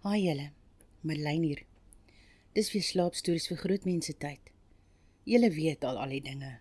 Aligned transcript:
Haai 0.00 0.22
julle, 0.24 0.46
Merlyn 1.04 1.42
hier. 1.44 1.58
Dis 2.56 2.70
weer 2.72 2.84
slaapstories 2.86 3.50
vir 3.50 3.58
groot 3.60 3.82
mense 3.84 4.14
tyd. 4.24 4.46
Julle 5.28 5.50
weet 5.52 5.84
al 5.84 6.00
al 6.00 6.14
die 6.14 6.22
dinge. 6.24 6.54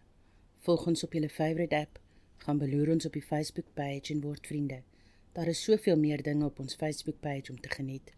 Volg 0.67 0.83
ons 0.91 1.05
op 1.07 1.15
julle 1.15 1.29
favourite 1.31 1.77
app, 1.77 2.01
gaan 2.43 2.59
beloer 2.59 2.91
ons 2.91 3.07
op 3.07 3.15
die 3.15 3.23
Facebook 3.23 3.69
page 3.79 4.11
en 4.11 4.19
word 4.25 4.51
vriende. 4.51 4.81
Daar 5.39 5.47
is 5.53 5.63
soveel 5.63 5.95
meer 5.95 6.19
dinge 6.25 6.49
op 6.49 6.59
ons 6.59 6.75
Facebook 6.75 7.21
page 7.23 7.55
om 7.55 7.63
te 7.63 7.71
geniet. 7.71 8.11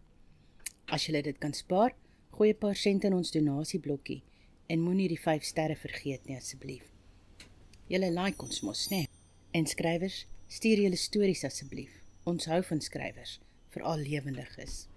As 0.90 1.06
julle 1.06 1.22
dit 1.22 1.38
kan 1.38 1.54
spaar, 1.54 1.94
gooi 2.34 2.50
'n 2.50 2.58
paar 2.58 2.76
sent 2.76 3.04
in 3.04 3.14
ons 3.14 3.30
donasieblokkie 3.30 4.24
en 4.66 4.82
moenie 4.82 5.08
die 5.08 5.22
5 5.30 5.44
sterre 5.44 5.76
vergeet 5.76 6.26
nie 6.26 6.36
asseblief. 6.36 6.90
Julle 7.86 8.10
like 8.10 8.42
ons 8.42 8.60
mos, 8.62 8.88
né? 8.90 9.06
En 9.52 9.66
skrywers, 9.66 10.26
stuur 10.48 10.82
julle 10.82 10.96
stories 10.96 11.44
asseblief. 11.44 12.02
Ons 12.24 12.46
hou 12.46 12.62
van 12.62 12.80
skrywers, 12.80 13.38
veral 13.68 13.98
lewendig 13.98 14.58
is. 14.58 14.88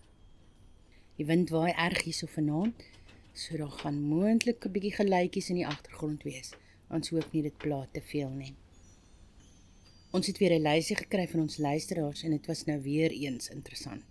Die 1.16 1.25
wind 1.25 1.52
waai 1.55 1.71
erg 1.71 2.02
hierso 2.03 2.27
vanaand, 2.27 2.81
so 3.34 3.55
daar 3.58 3.71
gaan 3.81 4.02
moontlik 4.09 4.66
'n 4.66 4.71
bietjie 4.71 4.95
geluitjies 4.95 5.49
in 5.49 5.59
die 5.62 5.67
agtergrond 5.67 6.23
wees. 6.23 6.49
Ons 6.90 7.09
hoop 7.09 7.31
nie 7.31 7.44
dit 7.44 7.57
pla 7.57 7.88
te 7.91 8.02
veel 8.02 8.30
nie. 8.30 8.55
Ons 10.12 10.27
het 10.27 10.38
weer 10.38 10.54
'n 10.55 10.67
lysie 10.67 10.95
gekry 10.95 11.27
van 11.27 11.40
ons 11.40 11.57
luisteraars 11.57 12.23
en 12.23 12.31
dit 12.31 12.45
was 12.48 12.66
nou 12.66 12.81
weer 12.81 13.12
eens 13.12 13.49
interessant. 13.49 14.04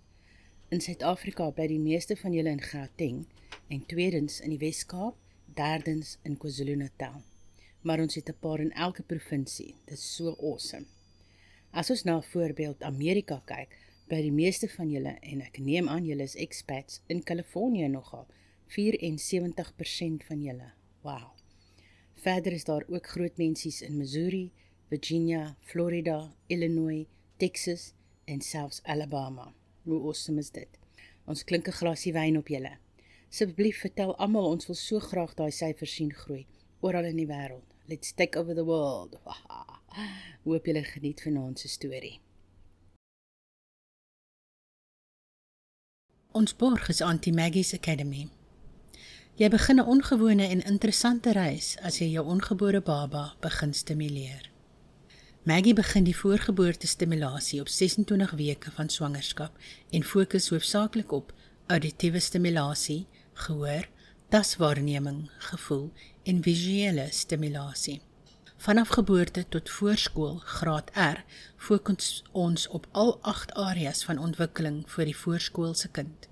In 0.69 0.81
Suid-Afrika 0.81 1.49
bly 1.49 1.67
die 1.67 1.79
meeste 1.79 2.15
van 2.15 2.33
julle 2.33 2.49
in 2.49 2.61
Gauteng 2.61 3.25
en 3.67 3.85
tweedens 3.85 4.39
in 4.41 4.49
die 4.49 4.57
Wes-Kaap, 4.57 5.15
derdens 5.53 6.17
in 6.23 6.37
KwaZulu-Natal. 6.37 7.21
Maar 7.81 7.99
ons 7.99 8.15
het 8.15 8.29
'n 8.29 8.39
paar 8.39 8.59
in 8.59 8.71
elke 8.71 9.03
provinsie. 9.03 9.75
Dit 9.85 9.97
is 9.97 10.15
so 10.15 10.35
awesome. 10.41 10.85
As 11.71 11.89
ons 11.89 12.03
na 12.03 12.21
voorbeeld 12.21 12.83
Amerika 12.83 13.41
kyk, 13.45 13.77
by 14.09 14.19
die 14.21 14.33
meeste 14.33 14.67
van 14.69 14.89
julle 14.93 15.15
en 15.25 15.41
ek 15.41 15.57
neem 15.57 15.87
aan 15.89 16.05
julle 16.05 16.25
is 16.27 16.35
expats 16.37 17.01
in 17.09 17.23
Kalifornië 17.25 17.87
nogal 17.89 18.27
74% 18.75 20.25
van 20.27 20.41
julle. 20.41 20.71
Wow. 21.01 21.33
Verder 22.21 22.53
is 22.53 22.65
daar 22.65 22.85
ook 22.87 23.07
groot 23.07 23.37
mensies 23.37 23.81
in 23.81 23.97
Missouri, 23.97 24.51
Virginia, 24.89 25.55
Florida, 25.61 26.33
Illinois, 26.47 27.05
Texas 27.37 27.93
en 28.25 28.41
selfs 28.41 28.81
Alabama. 28.83 29.53
Hoe 29.83 30.01
awesome 30.01 30.39
is 30.39 30.49
dit? 30.49 30.69
Ons 31.25 31.43
klink 31.43 31.67
'n 31.67 31.79
glasie 31.81 32.13
wyn 32.13 32.37
op 32.37 32.47
julle. 32.47 32.77
Asseblief 33.29 33.79
vertel 33.79 34.15
almal 34.15 34.45
ons 34.49 34.67
wil 34.67 34.75
so 34.75 34.99
graag 34.99 35.33
daai 35.33 35.51
syfers 35.51 35.95
sien 35.95 36.13
groei 36.13 36.45
oral 36.79 37.05
in 37.05 37.17
die 37.17 37.27
wêreld. 37.27 37.65
Let's 37.87 38.13
take 38.13 38.39
over 38.39 38.53
the 38.53 38.65
world. 38.65 39.17
Hoop 40.45 40.65
julle 40.65 40.83
geniet 40.83 41.21
vanaand 41.21 41.59
se 41.59 41.67
storie. 41.67 42.24
Ons 46.35 46.51
borg 46.55 46.89
is 46.91 46.99
Auntie 47.01 47.31
Maggie's 47.31 47.69
Academy. 47.73 48.25
Jy 49.39 49.47
begin 49.49 49.79
'n 49.79 49.87
ongewone 49.87 50.47
en 50.47 50.65
interessante 50.67 51.31
reis 51.31 51.77
as 51.81 51.99
jy 51.99 52.07
jou 52.11 52.25
ongebore 52.27 52.81
baba 52.81 53.35
begin 53.39 53.73
stimuleer. 53.73 54.49
Maggie 55.43 55.73
begin 55.73 56.03
die 56.03 56.17
voorgeboorte 56.17 56.87
stimulasie 56.87 57.61
op 57.61 57.67
26 57.67 58.31
weke 58.31 58.71
van 58.71 58.89
swangerskap 58.89 59.57
en 59.89 60.03
fokus 60.03 60.49
hoofsaaklik 60.49 61.11
op 61.11 61.33
auditiewe 61.67 62.19
stimulasie, 62.19 63.07
gehoor, 63.33 63.87
taswaarneming, 64.29 65.29
gevoel 65.37 65.91
en 66.23 66.43
visuele 66.43 67.07
stimulasie. 67.11 68.01
Vanaf 68.65 68.87
geboorte 68.87 69.45
tot 69.49 69.69
voorskool 69.69 70.37
graad 70.37 70.91
R 70.97 71.23
fokus 71.57 72.23
ons 72.31 72.67
op 72.67 72.87
al 72.91 73.19
8 73.21 73.53
areas 73.53 74.03
van 74.07 74.17
ontwikkeling 74.17 74.89
vir 74.89 75.05
die 75.05 75.17
voorskoolse 75.17 75.89
kind. 75.93 76.27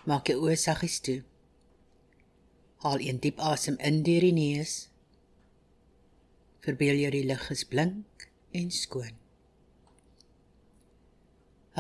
Maak 0.05 0.29
jou 0.29 0.37
oë 0.45 0.59
saggies 0.61 1.01
toe. 1.01 1.19
Haal 2.85 3.01
'n 3.01 3.25
diep 3.25 3.41
asem 3.41 3.81
in 3.81 4.05
deur 4.05 4.21
die 4.21 4.37
neus. 4.37 4.91
Verbeel 6.61 7.01
jou 7.01 7.11
die 7.17 7.25
lug 7.25 7.51
is 7.51 7.65
blink 7.65 8.29
en 8.53 8.71
skoon. 8.71 9.17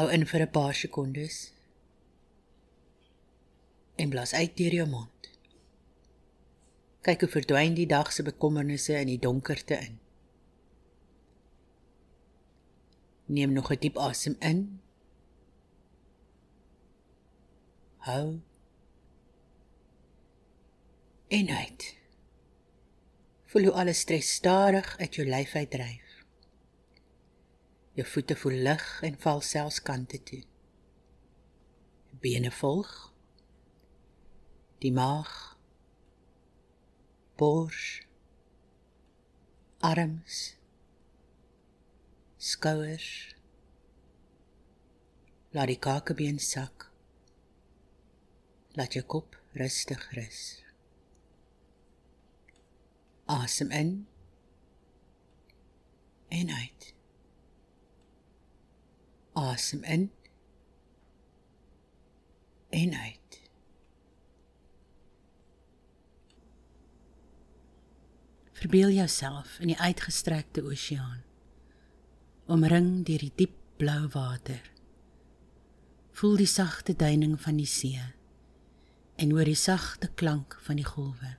Hou 0.00 0.08
in 0.08 0.24
vir 0.24 0.48
'n 0.48 0.50
paar 0.50 0.74
sekondes 0.74 1.59
en 4.00 4.08
blaas 4.08 4.32
uit 4.34 4.56
deur 4.56 4.74
jou 4.80 4.88
mond. 4.88 5.30
Kyk 7.04 7.24
hoe 7.24 7.32
verdwyn 7.32 7.76
die 7.76 7.88
dag 7.88 8.12
se 8.12 8.24
bekommernisse 8.24 8.96
in 8.98 9.08
die 9.08 9.20
donkerte 9.20 9.76
in. 9.76 9.98
Neem 13.30 13.52
nog 13.52 13.70
'n 13.72 13.80
diep 13.80 13.96
asem 13.96 14.36
in. 14.38 14.80
Hou. 17.96 18.40
En 21.28 21.48
uit. 21.48 21.96
Voel 23.44 23.62
hoe 23.62 23.72
alle 23.72 23.92
stres 23.92 24.32
stadig 24.34 24.98
uit 24.98 25.14
jou 25.14 25.28
lyf 25.28 25.54
uitdryf. 25.54 26.24
Jou 27.92 28.08
voete 28.08 28.36
voel 28.36 28.52
lig 28.52 29.02
en 29.02 29.18
val 29.18 29.40
selfs 29.40 29.82
kante 29.82 30.22
toe. 30.22 30.42
Bene 32.20 32.50
volg 32.50 33.09
die 34.80 34.92
maag 34.96 35.32
bors 37.36 37.80
arms 39.84 40.38
skouers 42.40 43.08
laat 45.52 45.68
die 45.68 45.76
kakebeen 45.82 46.38
sak. 46.40 46.86
Laat 48.78 48.94
jou 48.96 49.02
kop 49.04 49.36
rustig 49.58 50.04
rus. 50.16 50.40
Asem 53.26 53.74
in 53.74 53.92
en 56.30 56.54
uit. 56.54 56.88
Asem 59.34 59.84
in 59.84 60.08
en 62.70 62.94
uit 62.94 63.39
Verbeel 68.60 68.90
jouself 68.92 69.54
in 69.64 69.70
die 69.72 69.78
uitgestrekte 69.80 70.60
oseaan, 70.68 71.22
omring 72.44 73.06
deur 73.08 73.22
die 73.24 73.32
diep 73.32 73.54
blou 73.80 74.02
water. 74.12 74.60
Voel 76.12 76.36
die 76.42 76.50
sagte 76.50 76.92
duining 76.92 77.38
van 77.40 77.56
die 77.56 77.68
see 77.68 78.02
en 79.16 79.32
hoor 79.32 79.48
die 79.48 79.56
sagte 79.56 80.10
klank 80.12 80.58
van 80.66 80.76
die 80.76 80.84
golwe. 80.84 81.38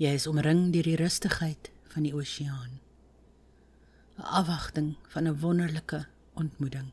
Jy 0.00 0.16
is 0.16 0.26
omring 0.30 0.70
deur 0.72 0.88
die 0.88 0.96
rustigheid 0.96 1.68
van 1.92 2.08
die 2.08 2.16
oseaan. 2.16 2.80
'n 4.16 4.24
Afwagting 4.40 4.96
van 5.12 5.28
'n 5.28 5.40
wonderlike 5.40 6.06
ontmoeting. 6.32 6.92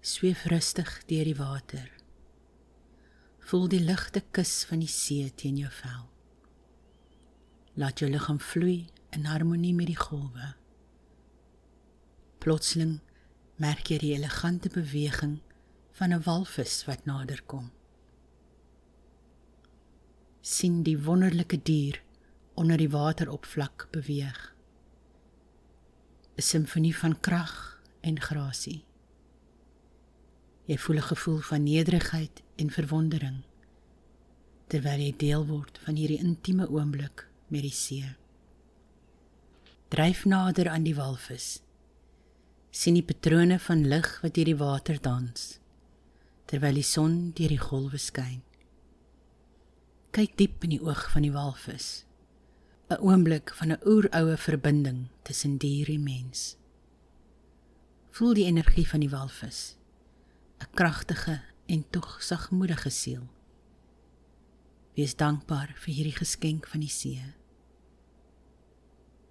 Sweef 0.00 0.44
rustig 0.44 1.02
deur 1.06 1.24
die 1.24 1.40
water. 1.42 1.90
Voel 3.40 3.68
die 3.68 3.82
ligte 3.82 4.22
kus 4.30 4.64
van 4.64 4.78
die 4.78 4.94
see 5.00 5.30
teen 5.34 5.56
jou 5.56 5.70
vel. 5.70 6.14
Laat 7.76 8.00
jou 8.00 8.08
liggaam 8.10 8.38
vloei 8.40 8.86
in 9.12 9.26
harmonie 9.28 9.74
met 9.76 9.86
die 9.86 9.98
golwe. 10.00 10.54
Plotseling 12.40 13.00
merk 13.60 13.90
jy 13.92 13.98
die 14.00 14.14
elegante 14.16 14.68
beweging 14.72 15.40
van 15.92 16.12
'n 16.12 16.22
walvis 16.24 16.84
wat 16.84 17.04
naderkom. 17.04 17.70
sien 20.40 20.82
die 20.82 20.98
wonderlike 21.02 21.58
dier 21.62 22.02
onder 22.54 22.76
die 22.76 22.90
wateroppervlak 22.90 23.88
beweeg. 23.90 24.54
'n 26.36 26.42
Simfonie 26.42 26.96
van 26.96 27.20
krag 27.20 27.82
en 28.00 28.20
grasie. 28.20 28.84
Jy 30.64 30.78
voel 30.78 30.96
'n 30.96 31.10
gevoel 31.12 31.38
van 31.38 31.62
nederigheid 31.62 32.42
en 32.56 32.70
verwondering. 32.70 33.42
terwyl 34.66 34.98
jy 34.98 35.14
deel 35.16 35.46
word 35.46 35.78
van 35.78 35.94
hierdie 35.94 36.18
intieme 36.18 36.66
oomblik 36.68 37.28
met 37.48 37.62
die 37.62 37.74
see. 37.74 38.14
Dryf 39.88 40.24
nader 40.24 40.68
aan 40.68 40.82
die 40.82 40.96
walvis. 40.96 41.60
sien 42.70 42.94
die 42.94 43.06
patrone 43.06 43.56
van 43.58 43.86
lig 43.88 44.08
wat 44.20 44.34
deur 44.34 44.44
die 44.44 44.56
water 44.60 44.98
dans 45.00 45.56
terwyl 46.46 46.78
die 46.78 46.86
son 46.86 47.14
deur 47.34 47.50
die 47.50 47.60
golwe 47.60 47.98
skyn. 47.98 48.42
Kyk 50.14 50.36
diep 50.38 50.64
in 50.66 50.76
die 50.76 50.82
oog 50.82 51.08
van 51.12 51.26
die 51.26 51.34
walvis. 51.34 52.04
'n 52.88 53.02
Oomblik 53.02 53.50
van 53.58 53.72
'n 53.72 53.82
oeroue 53.82 54.36
verbinding 54.38 55.08
tussen 55.26 55.58
dier 55.58 55.88
en 55.90 56.02
mens. 56.02 56.56
Voel 58.10 58.34
die 58.34 58.46
energie 58.46 58.86
van 58.88 59.00
die 59.00 59.10
walvis. 59.10 59.76
'n 60.62 60.70
Kragtige 60.74 61.42
en 61.66 61.84
tog 61.90 62.22
sagmoedige 62.22 62.90
siel. 62.90 63.26
Wees 64.96 65.12
dankbaar 65.16 65.74
vir 65.76 65.92
hierdie 65.92 66.16
geskenk 66.16 66.66
van 66.72 66.80
die 66.80 66.92
see. 66.92 67.20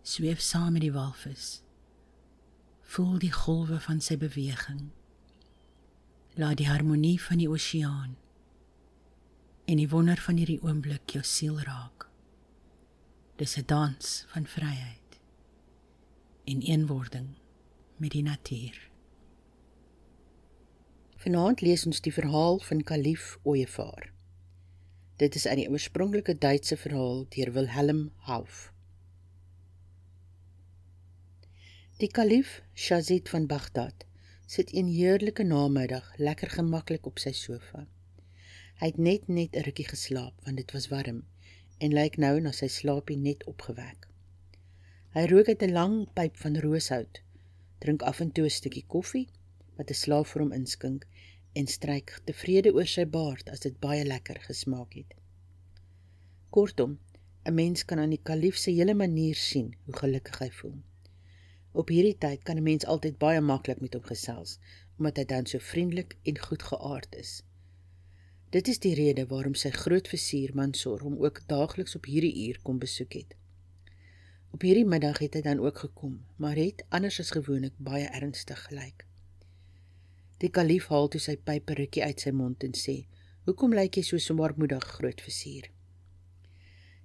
Sweef 0.06 0.44
saam 0.46 0.76
met 0.78 0.84
die 0.86 0.94
walvis. 0.94 1.64
Voel 2.94 3.18
die 3.24 3.32
golwe 3.34 3.80
van 3.82 3.98
sy 3.98 4.14
beweging. 4.22 4.92
Laat 6.38 6.62
die 6.62 6.70
harmonie 6.70 7.18
van 7.22 7.42
die 7.42 7.50
oseaan 7.50 8.14
en 9.66 9.82
die 9.82 9.90
wonder 9.90 10.22
van 10.22 10.38
hierdie 10.38 10.62
oomblik 10.62 11.18
jou 11.18 11.24
siel 11.26 11.58
raak. 11.66 12.06
Dis 13.42 13.58
'n 13.58 13.66
dans 13.66 14.26
van 14.30 14.46
vryheid 14.46 15.20
en 16.46 16.62
eenwording 16.62 17.30
met 17.98 18.12
die 18.12 18.24
natuur. 18.24 18.78
Vanaand 21.18 21.62
lees 21.62 21.86
ons 21.86 22.02
die 22.02 22.14
verhaal 22.14 22.60
van 22.60 22.84
Kalif 22.84 23.40
Ooievaar. 23.44 24.15
Dit 25.16 25.36
is 25.36 25.46
uit 25.48 25.62
die 25.62 25.70
oorspronklike 25.72 26.34
Duitse 26.44 26.76
verhaal 26.78 27.22
deur 27.32 27.52
Wilhelm 27.56 28.00
Hauff. 28.28 28.74
Die 32.02 32.10
kalif 32.12 32.58
Shazid 32.74 33.30
van 33.32 33.46
Baghdad 33.48 34.04
sit 34.46 34.74
een 34.76 34.90
heerlike 34.92 35.44
namiddag 35.44 36.10
lekker 36.18 36.52
gemaklik 36.58 37.08
op 37.08 37.24
sy 37.24 37.32
sofa. 37.32 37.86
Hy 38.82 38.90
het 38.92 39.00
net 39.00 39.32
net 39.32 39.56
'n 39.56 39.64
rukkie 39.70 39.88
geslaap 39.88 40.36
want 40.44 40.60
dit 40.60 40.76
was 40.76 40.90
warm 40.92 41.24
en 41.80 41.96
lyk 41.96 42.18
nou 42.18 42.36
na 42.42 42.52
sy 42.52 42.68
slaapie 42.68 43.18
net 43.18 43.48
opgewek. 43.48 44.10
Hy 45.16 45.26
rook 45.32 45.48
uit 45.48 45.64
'n 45.64 45.72
lang 45.72 45.96
pyp 46.14 46.36
van 46.44 46.60
rooshout, 46.60 47.22
drink 47.80 48.02
af 48.02 48.20
en 48.20 48.32
toe 48.32 48.46
'n 48.46 48.58
stukkie 48.60 48.86
koffie 48.88 49.30
wat 49.78 49.90
'n 49.90 50.02
slaaf 50.04 50.28
vir 50.28 50.42
hom 50.42 50.52
inskink 50.52 51.08
en 51.60 51.68
stryk 51.72 52.18
tevrede 52.28 52.74
oor 52.76 52.90
sy 52.92 53.06
baard 53.18 53.50
as 53.54 53.64
dit 53.64 53.76
baie 53.80 54.04
lekker 54.04 54.42
gesmaak 54.48 54.98
het. 55.00 55.14
Kortom, 56.56 57.00
'n 57.48 57.54
mens 57.54 57.86
kan 57.86 58.00
aan 58.00 58.14
die 58.16 58.26
kalif 58.30 58.58
se 58.58 58.72
hele 58.72 58.94
manier 58.94 59.36
sien 59.36 59.74
hoe 59.86 59.96
gelukkig 60.02 60.40
hy 60.40 60.50
voel. 60.60 60.78
Op 61.72 61.90
hierdie 61.90 62.18
tyd 62.18 62.44
kan 62.44 62.58
'n 62.58 62.64
mens 62.64 62.86
altyd 62.86 63.18
baie 63.18 63.42
maklik 63.42 63.82
met 63.82 63.94
hom 63.94 64.04
gesels, 64.04 64.60
omdat 64.98 65.18
hy 65.18 65.26
dan 65.26 65.46
so 65.46 65.60
vriendelik 65.60 66.18
en 66.24 66.40
goedgeaard 66.40 67.16
is. 67.16 67.44
Dit 68.50 68.68
is 68.68 68.80
die 68.80 68.94
rede 68.96 69.26
waarom 69.28 69.56
sy 69.56 69.70
groot 69.70 70.08
versier 70.08 70.52
Mansor 70.56 71.02
hom 71.02 71.18
ook 71.24 71.42
daagliks 71.48 71.96
op 71.96 72.06
hierdie 72.06 72.48
uur 72.48 72.60
kom 72.64 72.80
besoek 72.80 73.14
het. 73.14 73.36
Op 74.52 74.62
hierdie 74.62 74.86
middag 74.88 75.18
het 75.20 75.34
hy 75.34 75.42
dan 75.42 75.60
ook 75.60 75.78
gekom, 75.78 76.26
maar 76.36 76.56
het 76.56 76.86
anders 76.90 77.20
as 77.20 77.32
gewoonlik 77.36 77.74
baie 77.78 78.08
ernstig 78.08 78.62
gelyk. 78.70 79.06
Die 80.44 80.50
kalif 80.52 80.90
haal 80.92 81.08
toe 81.08 81.20
sy 81.24 81.38
pyperrukkie 81.48 82.02
uit 82.04 82.20
sy 82.26 82.32
mond 82.36 82.64
en 82.68 82.74
sê: 82.76 82.96
"Hoekom 83.48 83.76
lyk 83.78 83.96
jy 83.96 84.02
so 84.04 84.18
swaarmoedig, 84.20 84.84
groot 84.98 85.22
vizier?" 85.24 85.70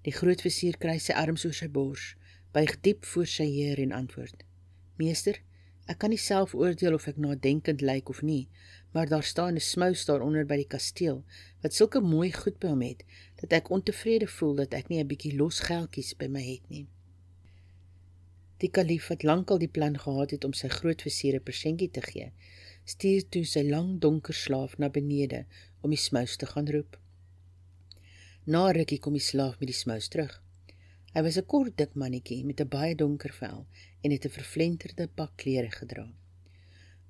Die 0.03 0.15
groot 0.17 0.41
vizier 0.43 0.79
kry 0.83 0.97
sy 0.99 1.15
arms 1.15 1.45
oor 1.47 1.55
sy 1.55 1.69
bors, 1.69 2.17
buig 2.57 2.75
diep 2.83 3.07
voor 3.13 3.29
sy 3.31 3.47
heer 3.47 3.79
en 3.79 3.93
antwoord: 3.93 4.43
"Meester, 4.99 5.39
ek 5.87 6.01
kan 6.03 6.11
nie 6.11 6.19
self 6.19 6.57
oordeel 6.59 6.95
of 6.99 7.07
ek 7.07 7.21
nadenkend 7.23 7.85
lyk 7.87 8.11
of 8.11 8.23
nie, 8.23 8.49
maar 8.93 9.07
daar 9.07 9.23
staan 9.23 9.55
'n 9.55 9.61
smous 9.61 10.05
daaronder 10.11 10.47
by 10.47 10.57
die 10.57 10.73
kasteel 10.75 11.23
wat 11.63 11.75
sulke 11.75 12.01
mooi 12.01 12.33
goed 12.33 12.59
by 12.59 12.69
hom 12.69 12.83
het 12.83 13.05
dat 13.43 13.53
ek 13.53 13.71
ontevrede 13.71 14.27
voel 14.27 14.55
dat 14.57 14.75
ek 14.75 14.89
nie 14.91 14.99
'n 14.99 15.07
bietjie 15.07 15.37
los 15.37 15.61
geldjies 15.61 16.17
by 16.19 16.27
my 16.27 16.43
het 16.43 16.69
nie." 16.69 16.87
Die 18.59 18.71
kalif 18.71 19.09
het 19.09 19.23
lankal 19.23 19.59
die 19.59 19.75
plan 19.77 19.99
gehad 19.99 20.31
het 20.31 20.45
om 20.45 20.53
sy 20.53 20.69
groot 20.69 21.03
vizier 21.03 21.35
'n 21.37 21.45
persentjie 21.45 21.91
te 21.91 22.03
gee 22.03 22.33
stuur 22.91 23.27
toe 23.33 23.45
sy 23.47 23.63
lang 23.67 23.99
donker 24.03 24.35
slaaf 24.35 24.77
na 24.83 24.89
benede 24.91 25.45
om 25.81 25.93
die 25.95 26.01
smous 26.01 26.37
te 26.41 26.47
gaan 26.53 26.71
roep. 26.75 26.97
Na 28.51 28.63
rukkie 28.75 28.99
kom 29.05 29.15
die 29.15 29.23
slaaf 29.23 29.59
met 29.61 29.71
die 29.71 29.77
smous 29.77 30.09
terug. 30.13 30.33
Hy 31.15 31.23
was 31.27 31.39
'n 31.39 31.47
kort 31.53 31.77
dik 31.77 31.95
mannetjie 32.03 32.45
met 32.45 32.61
'n 32.61 32.73
baie 32.77 32.95
donker 32.95 33.33
vel 33.41 33.67
en 34.03 34.11
het 34.11 34.25
'n 34.27 34.37
vervlenterde 34.39 35.09
pak 35.09 35.33
klere 35.37 35.71
gedra. 35.71 36.07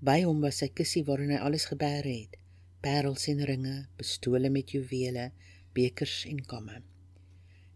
By 0.01 0.23
hom 0.25 0.41
was 0.41 0.59
sy 0.59 0.69
kussie 0.69 1.05
waarin 1.05 1.31
hy 1.31 1.41
alles 1.47 1.65
gebeer 1.73 2.05
het: 2.05 2.37
parels 2.81 3.29
en 3.29 3.45
ringe, 3.45 3.87
pistole 3.97 4.51
met 4.51 4.71
juwele, 4.71 5.33
bekers 5.73 6.25
en 6.27 6.41
kamme. 6.47 6.83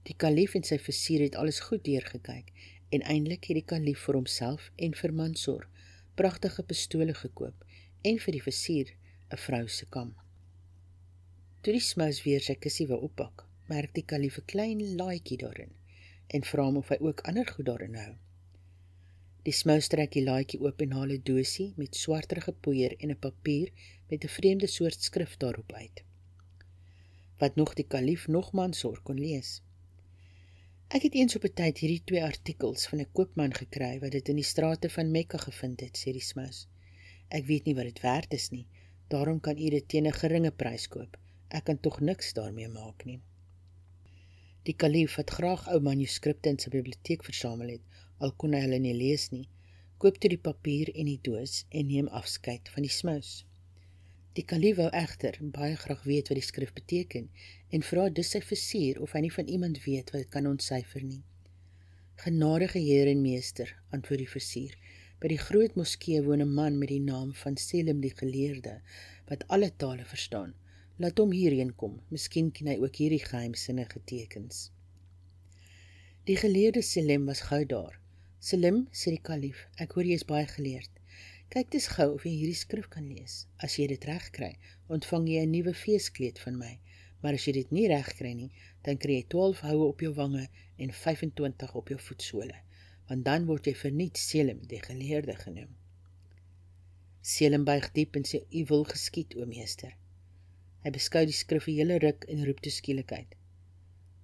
Die 0.02 0.16
kalif 0.16 0.54
en 0.54 0.62
sy 0.62 0.78
versier 0.78 1.20
het 1.20 1.34
alles 1.34 1.60
goed 1.60 1.84
deurgekyk 1.84 2.52
en 2.90 3.02
eintlik 3.02 3.44
het 3.44 3.56
die 3.60 3.68
kalif 3.72 4.00
vir 4.06 4.14
homself 4.14 4.70
en 4.76 4.94
vir 4.94 5.12
Mansor 5.12 5.68
pragtige 6.14 6.62
pistole 6.62 7.14
gekoop 7.14 7.64
en 8.10 8.18
vir 8.24 8.36
die 8.36 8.44
versier 8.46 8.90
'n 9.32 9.40
vrou 9.46 9.68
se 9.68 9.86
kam. 9.96 10.10
Toe 11.62 11.72
die 11.72 11.86
smous 11.92 12.18
weer 12.24 12.42
sy 12.44 12.54
kussie 12.64 12.86
wou 12.90 12.98
oppak, 13.06 13.46
merk 13.72 13.94
die 13.96 14.04
kalif 14.12 14.36
'n 14.38 14.50
klein 14.52 14.80
laaitjie 14.98 15.38
daarin 15.42 15.72
en 16.36 16.44
vra 16.50 16.64
hom 16.66 16.76
of 16.80 16.90
hy 16.92 16.98
ook 17.00 17.22
ander 17.30 17.48
goed 17.54 17.66
daarin 17.70 17.94
hou. 17.94 18.12
Die 19.48 19.52
smous 19.52 19.88
trek 19.92 20.12
die 20.16 20.24
laaitjie 20.24 20.60
oop 20.60 20.82
en 20.84 20.92
haal 20.96 21.14
'n 21.14 21.22
dosie 21.30 21.72
met 21.76 21.96
swarterige 22.02 22.52
poeier 22.66 22.96
en 22.98 23.10
'n 23.10 23.22
papier 23.26 23.72
met 24.10 24.24
'n 24.24 24.34
vreemde 24.36 24.66
soort 24.66 25.00
skrif 25.08 25.36
daarop 25.36 25.72
uit. 25.72 26.04
Wat 27.38 27.56
nog 27.56 27.74
die 27.74 27.88
kalif 27.94 28.28
nog 28.28 28.52
Mansor 28.52 29.00
kon 29.02 29.20
lees. 29.20 29.62
Ek 30.88 31.02
het 31.02 31.14
eens 31.14 31.36
op 31.36 31.44
'n 31.44 31.54
tyd 31.60 31.78
hierdie 31.78 32.04
twee 32.04 32.22
artikels 32.22 32.86
van 32.86 33.00
'n 33.00 33.12
koopman 33.12 33.54
gekry 33.54 33.98
wat 34.00 34.12
dit 34.12 34.28
in 34.28 34.36
die 34.36 34.50
strate 34.52 34.90
van 34.90 35.10
Mekka 35.10 35.38
gevind 35.38 35.80
het, 35.80 35.96
sê 35.96 36.12
die 36.12 36.28
smous. 36.32 36.68
Ek 37.34 37.46
weet 37.50 37.66
nie 37.66 37.74
wat 37.74 37.90
dit 37.90 38.00
werd 38.04 38.34
is 38.36 38.50
nie. 38.54 38.66
Daarom 39.12 39.40
kan 39.46 39.58
u 39.58 39.70
dit 39.74 39.88
teen 39.88 40.06
'n 40.06 40.18
geringe 40.22 40.52
prys 40.62 40.86
koop. 40.88 41.16
Ek 41.48 41.64
kan 41.64 41.80
tog 41.80 42.00
niks 42.00 42.32
daarmee 42.32 42.68
maak 42.68 43.04
nie. 43.04 43.20
Die 44.62 44.76
kalif 44.82 45.14
het 45.20 45.30
graag 45.30 45.66
ou 45.72 45.80
manuskripte 45.80 46.48
in 46.48 46.58
sy 46.62 46.70
biblioteek 46.72 47.24
versamel 47.24 47.68
het, 47.74 47.82
al 48.18 48.32
kon 48.42 48.54
hy 48.56 48.60
hulle 48.64 48.78
nie 48.78 48.94
lees 48.96 49.26
nie. 49.32 49.48
Koop 49.98 50.20
toe 50.20 50.30
die 50.32 50.44
papier 50.46 50.92
en 50.94 51.10
die 51.10 51.18
doos 51.28 51.64
en 51.68 51.90
neem 51.90 52.08
afskeid 52.20 52.70
van 52.76 52.86
die 52.86 52.94
smous. 53.00 53.32
Die 54.38 54.46
kalif 54.52 54.78
wou 54.80 54.88
egter 55.02 55.36
baie 55.58 55.76
graag 55.76 56.02
weet 56.08 56.30
wat 56.30 56.40
die 56.40 56.48
skrif 56.48 56.72
beteken 56.78 57.28
en 57.70 57.86
vra 57.90 58.08
dus 58.08 58.32
sy 58.34 58.40
versier 58.40 59.02
of 59.02 59.12
hy 59.12 59.26
nie 59.26 59.34
van 59.36 59.50
iemand 59.58 59.82
weet 59.84 60.14
wat 60.14 60.24
dit 60.24 60.32
kan 60.36 60.48
ontsyfer 60.50 61.04
nie. 61.04 61.22
Genadige 62.24 62.78
Heer 62.78 63.10
en 63.10 63.22
Meester, 63.22 63.70
antwoord 63.90 64.22
die 64.22 64.32
versier, 64.32 64.74
By 65.24 65.30
die 65.32 65.40
groot 65.40 65.72
moskee 65.80 66.18
woon 66.24 66.42
'n 66.44 66.54
man 66.56 66.74
met 66.78 66.90
die 66.92 67.02
naam 67.02 67.28
van 67.42 67.54
Selim 67.66 68.00
die 68.04 68.12
geleerde 68.16 68.72
wat 69.28 69.44
alle 69.56 69.70
tale 69.82 70.04
verstaan. 70.08 70.50
Laat 71.04 71.20
hom 71.22 71.30
hierheen 71.32 71.70
kom. 71.82 71.94
Miskien 72.10 72.50
ken 72.58 72.68
hy 72.68 72.74
ook 72.82 72.98
hierdie 73.00 73.22
geheimsinnige 73.22 74.02
tekens. 74.10 74.58
Die 76.28 76.36
geleerde 76.42 76.82
Selim 76.82 77.24
was 77.32 77.40
gou 77.46 77.62
daar. 77.70 77.96
Selim 78.38 78.82
sê 78.92 79.14
die 79.14 79.22
kalif, 79.30 79.62
ek 79.86 79.96
hoor 79.96 80.10
jy 80.10 80.18
is 80.20 80.26
baie 80.32 80.50
geleerd. 80.50 80.92
Kyk 81.56 81.72
dis 81.72 81.88
gou 81.94 82.10
of 82.18 82.28
jy 82.28 82.34
hierdie 82.42 82.60
skrif 82.60 82.92
kan 82.92 83.08
lees. 83.08 83.38
As 83.56 83.78
jy 83.80 83.88
dit 83.94 84.04
reg 84.10 84.28
kry, 84.36 84.52
ontvang 84.98 85.32
jy 85.32 85.46
'n 85.46 85.54
nuwe 85.56 85.74
feeskleed 85.86 86.44
van 86.44 86.60
my. 86.66 86.74
Maar 87.22 87.40
as 87.40 87.48
jy 87.48 87.56
dit 87.62 87.72
nie 87.72 87.88
reg 87.88 88.12
kry 88.20 88.36
nie, 88.42 88.52
dan 88.84 89.00
kry 89.00 89.22
jy 89.22 89.26
12 89.38 89.64
houe 89.70 89.88
op 89.88 90.04
jou 90.04 90.12
wange 90.20 90.46
en 90.76 90.92
25 90.92 91.74
op 91.74 91.88
jou 91.88 92.00
voetsole 92.10 92.63
want 93.08 93.24
dan 93.24 93.46
word 93.46 93.66
jy 93.68 93.74
verniet 93.76 94.20
Selim 94.20 94.62
die 94.70 94.80
geleerde 94.82 95.34
genoem. 95.40 95.72
Selim 97.20 97.64
buig 97.64 97.90
diep 97.96 98.16
en 98.16 98.26
sê 98.28 98.42
u 98.50 98.64
wil 98.70 98.84
geskied 98.88 99.36
o 99.40 99.46
meester. 99.48 99.94
Hy 100.84 100.90
beskou 100.92 101.24
die 101.24 101.36
skrif 101.36 101.68
'n 101.68 101.76
hele 101.78 101.98
ruk 101.98 102.24
en 102.28 102.44
roep 102.46 102.60
toe 102.60 102.72
skielik 102.72 103.12
uit: 103.12 103.34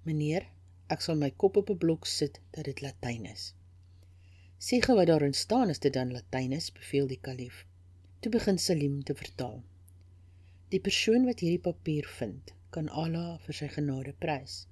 Meneer, 0.05 0.45
ek 0.89 1.01
sal 1.01 1.17
my 1.17 1.31
kop 1.31 1.57
op 1.57 1.71
'n 1.71 1.79
blok 1.85 2.07
sit 2.07 2.41
dat 2.53 2.65
dit 2.65 2.83
Latyn 2.85 3.27
is. 3.27 3.55
Sê 4.61 4.81
gou 4.85 4.97
wat 4.97 5.09
daarin 5.09 5.33
staan 5.33 5.71
as 5.71 5.79
dit 5.79 5.93
dan 5.93 6.13
Latyn 6.13 6.53
is, 6.53 6.73
beveel 6.73 7.07
die 7.07 7.21
kalif. 7.29 7.65
Toe 8.21 8.33
begin 8.33 8.59
Selim 8.59 9.03
te 9.05 9.15
vertaal. 9.15 9.63
Die 10.69 10.81
persoon 10.81 11.25
wat 11.25 11.41
hierdie 11.41 11.65
papier 11.71 12.07
vind, 12.19 12.53
kan 12.71 12.89
Allah 12.89 13.39
vir 13.47 13.55
sy 13.55 13.69
genade 13.69 14.13
prys. 14.13 14.67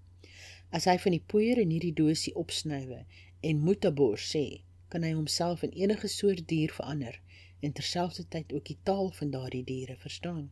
As 0.71 0.85
hy 0.85 0.99
van 0.99 1.17
die 1.17 1.25
poeier 1.33 1.59
in 1.59 1.71
hierdie 1.71 1.95
dosie 1.97 2.35
opsnywe 2.35 3.07
en 3.41 3.63
Mutabor 3.63 4.19
sê, 4.19 4.63
kan 4.89 5.05
hy 5.05 5.13
homself 5.13 5.63
in 5.63 5.75
enige 5.77 6.09
soort 6.09 6.47
dier 6.49 6.73
verander 6.73 7.21
en 7.61 7.73
terselfdertyd 7.73 8.53
ook 8.53 8.65
die 8.71 8.79
taal 8.83 9.11
van 9.19 9.31
daardie 9.31 9.65
diere 9.65 9.97
verstaan. 9.97 10.49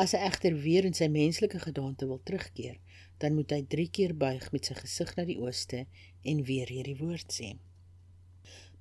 As 0.00 0.14
hy 0.16 0.22
egter 0.24 0.56
weer 0.64 0.88
in 0.88 0.96
sy 0.96 1.08
menslike 1.12 1.60
gedaante 1.62 2.08
wil 2.08 2.20
terugkeer, 2.24 2.78
dan 3.20 3.36
moet 3.36 3.52
hy 3.52 3.60
3 3.74 3.88
keer 3.92 4.14
buig 4.16 4.48
met 4.52 4.68
sy 4.68 4.76
gesig 4.78 5.12
na 5.16 5.26
die 5.28 5.38
ooste 5.40 5.84
en 6.24 6.44
weer 6.48 6.72
hierdie 6.72 6.96
woord 7.00 7.32
sê. 7.32 7.52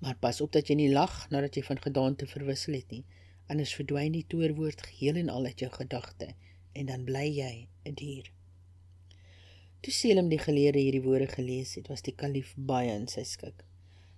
Maar 0.02 0.18
pas 0.24 0.40
op 0.42 0.54
dat 0.56 0.72
jy 0.72 0.80
nie 0.80 0.92
lag 0.92 1.28
nadat 1.30 1.60
jy 1.60 1.66
van 1.68 1.84
gedaante 1.84 2.28
verwissel 2.32 2.80
het 2.80 2.96
nie, 2.96 3.04
anders 3.52 3.76
verdwyn 3.76 4.16
die 4.16 4.26
toorwoord 4.32 4.88
geheel 4.88 5.20
en 5.22 5.30
al 5.30 5.52
uit 5.52 5.66
jou 5.66 5.72
gedagte 5.76 6.32
en 6.74 6.88
dan 6.88 7.04
bly 7.06 7.28
jy 7.28 7.68
'n 7.86 7.96
dier. 8.00 8.32
Toe 9.82 9.94
Selim 9.94 10.30
die 10.30 10.40
geleerde 10.40 10.80
hierdie 10.80 11.04
woorde 11.04 11.28
gelees 11.28 11.76
het, 11.76 11.88
was 11.88 12.02
die 12.02 12.16
kalif 12.16 12.54
baie 12.56 12.92
in 12.94 13.08
sy 13.08 13.24
skik. 13.24 13.66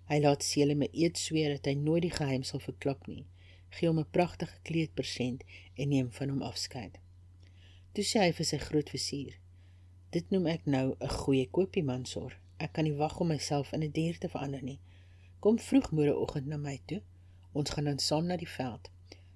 Hy 0.10 0.20
laat 0.20 0.44
Selim 0.44 0.84
'n 0.84 0.92
eed 0.92 1.18
sweer 1.18 1.56
dat 1.56 1.66
hy 1.66 1.74
nooit 1.74 2.02
die 2.02 2.18
geheim 2.20 2.44
sal 2.44 2.60
verklap 2.60 3.08
nie 3.08 3.26
gee 3.76 3.90
hom 3.90 4.00
'n 4.00 4.14
pragtige 4.18 4.58
kleed 4.68 4.92
persent 4.94 5.42
en 5.80 5.90
neem 5.90 6.10
van 6.18 6.30
hom 6.30 6.42
afskeid. 6.52 7.00
Toe 7.94 8.06
sê 8.10 8.20
hy 8.26 8.32
vir 8.40 8.48
sy 8.50 8.60
grootvizier: 8.68 9.34
"Dit 10.16 10.30
noem 10.32 10.48
ek 10.56 10.66
nou 10.76 10.96
'n 11.00 11.14
goeie 11.22 11.48
koopie, 11.56 11.84
Mansor. 11.84 12.38
Ek 12.60 12.74
kan 12.74 12.84
nie 12.84 13.00
wag 13.04 13.20
om 13.20 13.28
myself 13.28 13.74
in 13.74 13.84
'n 13.84 13.92
dier 13.92 14.18
te 14.20 14.30
verander 14.30 14.64
nie. 14.64 14.80
Kom 15.40 15.58
vroeg 15.60 15.92
môreoggend 15.92 16.48
na 16.48 16.58
my 16.58 16.80
toe. 16.86 17.02
Ons 17.54 17.70
gaan 17.70 17.86
dan 17.86 18.00
saam 18.00 18.26
na 18.26 18.38
die 18.38 18.54
veld. 18.60 18.90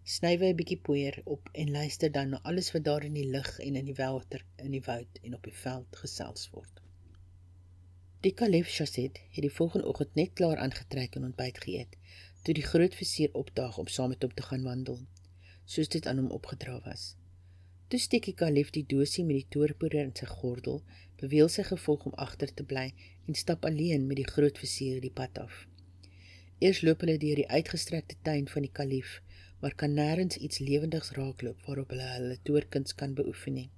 Sny 0.08 0.38
wy 0.40 0.50
'n 0.54 0.58
bietjie 0.60 0.80
poeier 0.88 1.16
op 1.36 1.50
en 1.62 1.72
luister 1.72 2.12
dan 2.18 2.30
na 2.34 2.38
alles 2.50 2.72
wat 2.74 2.84
daar 2.84 3.04
in 3.04 3.16
die 3.20 3.30
lug 3.32 3.50
en 3.60 3.76
in 3.76 3.88
die 3.90 3.96
water, 3.96 4.46
in 4.66 4.72
die 4.72 4.84
woud 4.86 5.20
en 5.22 5.34
op 5.36 5.44
die 5.44 5.58
veld 5.64 5.98
gesels 6.02 6.50
word." 6.54 6.80
Die 8.24 8.32
kalif 8.42 8.70
Shazid 8.76 9.20
het 9.36 9.44
die 9.46 9.52
volgende 9.58 9.88
oggend 9.88 10.16
net 10.16 10.32
klaar 10.34 10.64
aangetrek 10.64 11.16
en 11.16 11.28
ontbyt 11.30 11.60
geëet 11.66 11.98
toe 12.44 12.56
die 12.56 12.64
groot 12.70 12.96
vizier 12.96 13.36
opdaag 13.42 13.78
om 13.84 13.92
saam 13.96 14.14
met 14.14 14.24
hom 14.24 14.34
te 14.38 14.46
gaan 14.48 14.64
wandel, 14.64 15.02
soos 15.76 15.92
dit 15.96 16.08
aan 16.08 16.24
hom 16.24 16.32
opgedra 16.40 16.80
was. 16.86 17.04
Toe 17.92 18.00
steek 18.00 18.32
die 18.32 18.38
kalif 18.46 18.72
die 18.78 18.86
doosie 18.96 19.26
met 19.28 19.42
die 19.42 19.52
toorpoeder 19.56 20.06
in 20.06 20.16
sy 20.16 20.30
gordel, 20.32 20.82
beweel 21.20 21.52
sy 21.52 21.68
gevolg 21.68 22.08
om 22.08 22.16
agter 22.28 22.54
te 22.54 22.64
bly 22.64 22.88
en 23.28 23.42
stap 23.44 23.68
alleen 23.68 24.08
met 24.08 24.24
die 24.24 24.32
groot 24.32 24.64
vizier 24.64 25.04
die 25.04 25.12
pad 25.22 25.44
af. 25.44 25.66
Eers 26.64 26.82
loop 26.88 27.04
hulle 27.04 27.20
deur 27.20 27.44
die 27.44 27.52
uitgestrekte 27.52 28.16
tuin 28.24 28.48
van 28.56 28.64
die 28.66 28.76
kalif, 28.80 29.20
maar 29.62 29.76
kan 29.76 29.94
nêrens 29.98 30.38
iets 30.38 30.60
lewendigs 30.60 31.12
raakloop 31.18 31.66
waarop 31.66 31.90
hulle 31.94 32.08
hulle 32.14 32.38
toorkuns 32.44 32.96
kan 32.96 33.14
beoefen 33.18 33.54
nie. 33.54 33.70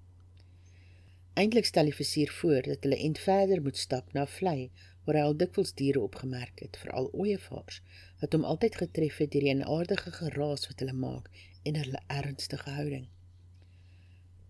Eintlik 1.39 1.65
stel 1.65 1.87
die 1.87 1.95
vizier 1.95 2.31
voor 2.41 2.65
dat 2.67 2.83
hulle 2.83 2.97
ent 2.99 3.19
verder 3.23 3.61
moet 3.63 3.77
stap 3.77 4.11
na 4.13 4.25
vlei 4.27 4.71
waar 5.05 5.15
hy 5.15 5.21
al 5.27 5.37
dikwels 5.41 5.71
diere 5.73 6.01
opgemerk 6.03 6.59
het, 6.59 6.75
veral 6.81 7.07
ooievaars, 7.13 7.79
wat 8.19 8.35
hom 8.35 8.43
altyd 8.49 8.75
getref 8.81 9.21
het 9.23 9.31
deur 9.31 9.47
die 9.47 9.53
enaardige 9.53 10.11
geraas 10.17 10.67
wat 10.67 10.83
hulle 10.83 10.97
maak 11.05 11.31
en 11.63 11.79
hulle 11.79 12.03
ernstige 12.19 12.75
houding. 12.75 13.07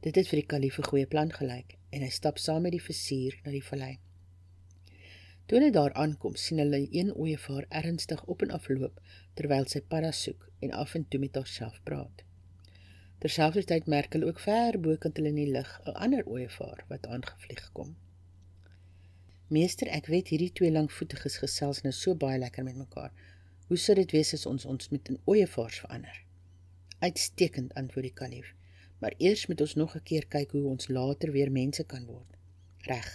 Dit 0.02 0.18
het 0.18 0.28
vir 0.32 0.42
die 0.42 0.50
kalif 0.56 0.80
'n 0.80 0.90
goeie 0.90 1.06
plan 1.06 1.32
gelyk 1.32 1.78
en 1.92 2.02
hy 2.02 2.10
stap 2.10 2.38
saam 2.38 2.62
met 2.66 2.72
die 2.72 2.88
vizier 2.90 3.40
na 3.46 3.52
die 3.52 3.64
vallei. 3.70 4.00
Toe 5.46 5.60
hulle 5.60 5.72
daar 5.72 5.94
aankom, 5.94 6.36
sien 6.36 6.58
hulle 6.58 6.88
een 6.92 7.14
ooievaar 7.14 7.66
ernstig 7.70 8.26
op 8.26 8.42
en 8.42 8.52
af 8.52 8.68
loop 8.70 9.00
terwyl 9.36 9.66
sy 9.68 9.82
padda 9.82 10.12
soek 10.12 10.49
en 10.60 10.72
af 10.72 10.94
en 10.96 11.08
toe 11.08 11.20
met 11.20 11.36
haarself 11.36 11.80
praat. 11.84 12.24
Terselfdertyd 13.20 13.86
merk 13.86 14.14
hulle 14.14 14.26
ook 14.26 14.40
ver 14.40 14.80
bokant 14.80 15.18
hulle 15.18 15.32
in 15.34 15.42
die 15.42 15.52
lug 15.52 15.72
'n 15.86 15.98
ander 16.06 16.26
ooievaar 16.26 16.86
wat 16.88 17.08
aangevlieg 17.08 17.72
kom. 17.72 17.96
Meester, 19.48 19.88
ek 19.88 20.06
weet 20.14 20.28
hierdie 20.28 20.52
twee 20.54 20.72
lankvoetiges 20.72 21.38
gesels 21.42 21.82
nou 21.82 21.92
so 21.98 22.16
baie 22.16 22.38
lekker 22.38 22.64
met 22.64 22.76
mekaar. 22.78 23.12
Hoe 23.68 23.78
sou 23.78 23.96
dit 23.98 24.12
wees 24.12 24.34
as 24.34 24.46
ons 24.46 24.66
ons 24.66 24.90
met 24.90 25.10
'n 25.10 25.18
ooievaars 25.26 25.80
verander? 25.80 26.24
Uitstekend, 27.00 27.74
antwoord 27.74 28.06
die 28.06 28.20
kalif. 28.22 28.54
Maar 29.00 29.14
eers 29.18 29.48
moet 29.48 29.62
ons 29.62 29.76
nog 29.76 29.96
'n 29.96 30.04
keer 30.04 30.28
kyk 30.28 30.52
hoe 30.52 30.64
ons 30.70 30.88
later 30.88 31.32
weer 31.32 31.52
mense 31.52 31.84
kan 31.84 32.06
word. 32.06 32.38
Reg. 32.92 33.10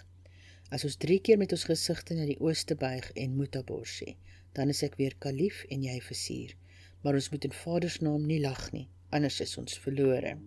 As 0.70 0.84
ons 0.84 0.96
3 0.96 1.20
keer 1.20 1.38
met 1.38 1.52
ons 1.52 1.64
gesigte 1.64 2.14
na 2.14 2.24
die 2.26 2.40
ooste 2.40 2.74
buig 2.74 3.10
en 3.12 3.36
mutabor 3.36 3.86
sê, 3.86 4.16
dan 4.52 4.68
is 4.68 4.82
ek 4.82 4.96
weer 4.96 5.14
kalif 5.18 5.64
en 5.68 5.82
jy 5.82 6.00
visier. 6.00 6.56
Maar 7.04 7.18
ons 7.20 7.28
moet 7.30 7.44
in 7.44 7.52
Vader 7.52 7.90
se 7.92 8.04
naam 8.04 8.24
nie 8.26 8.40
lag 8.40 8.70
nie, 8.72 8.86
anders 9.12 9.40
is 9.44 9.58
ons 9.60 9.76
verlore. 9.86 10.38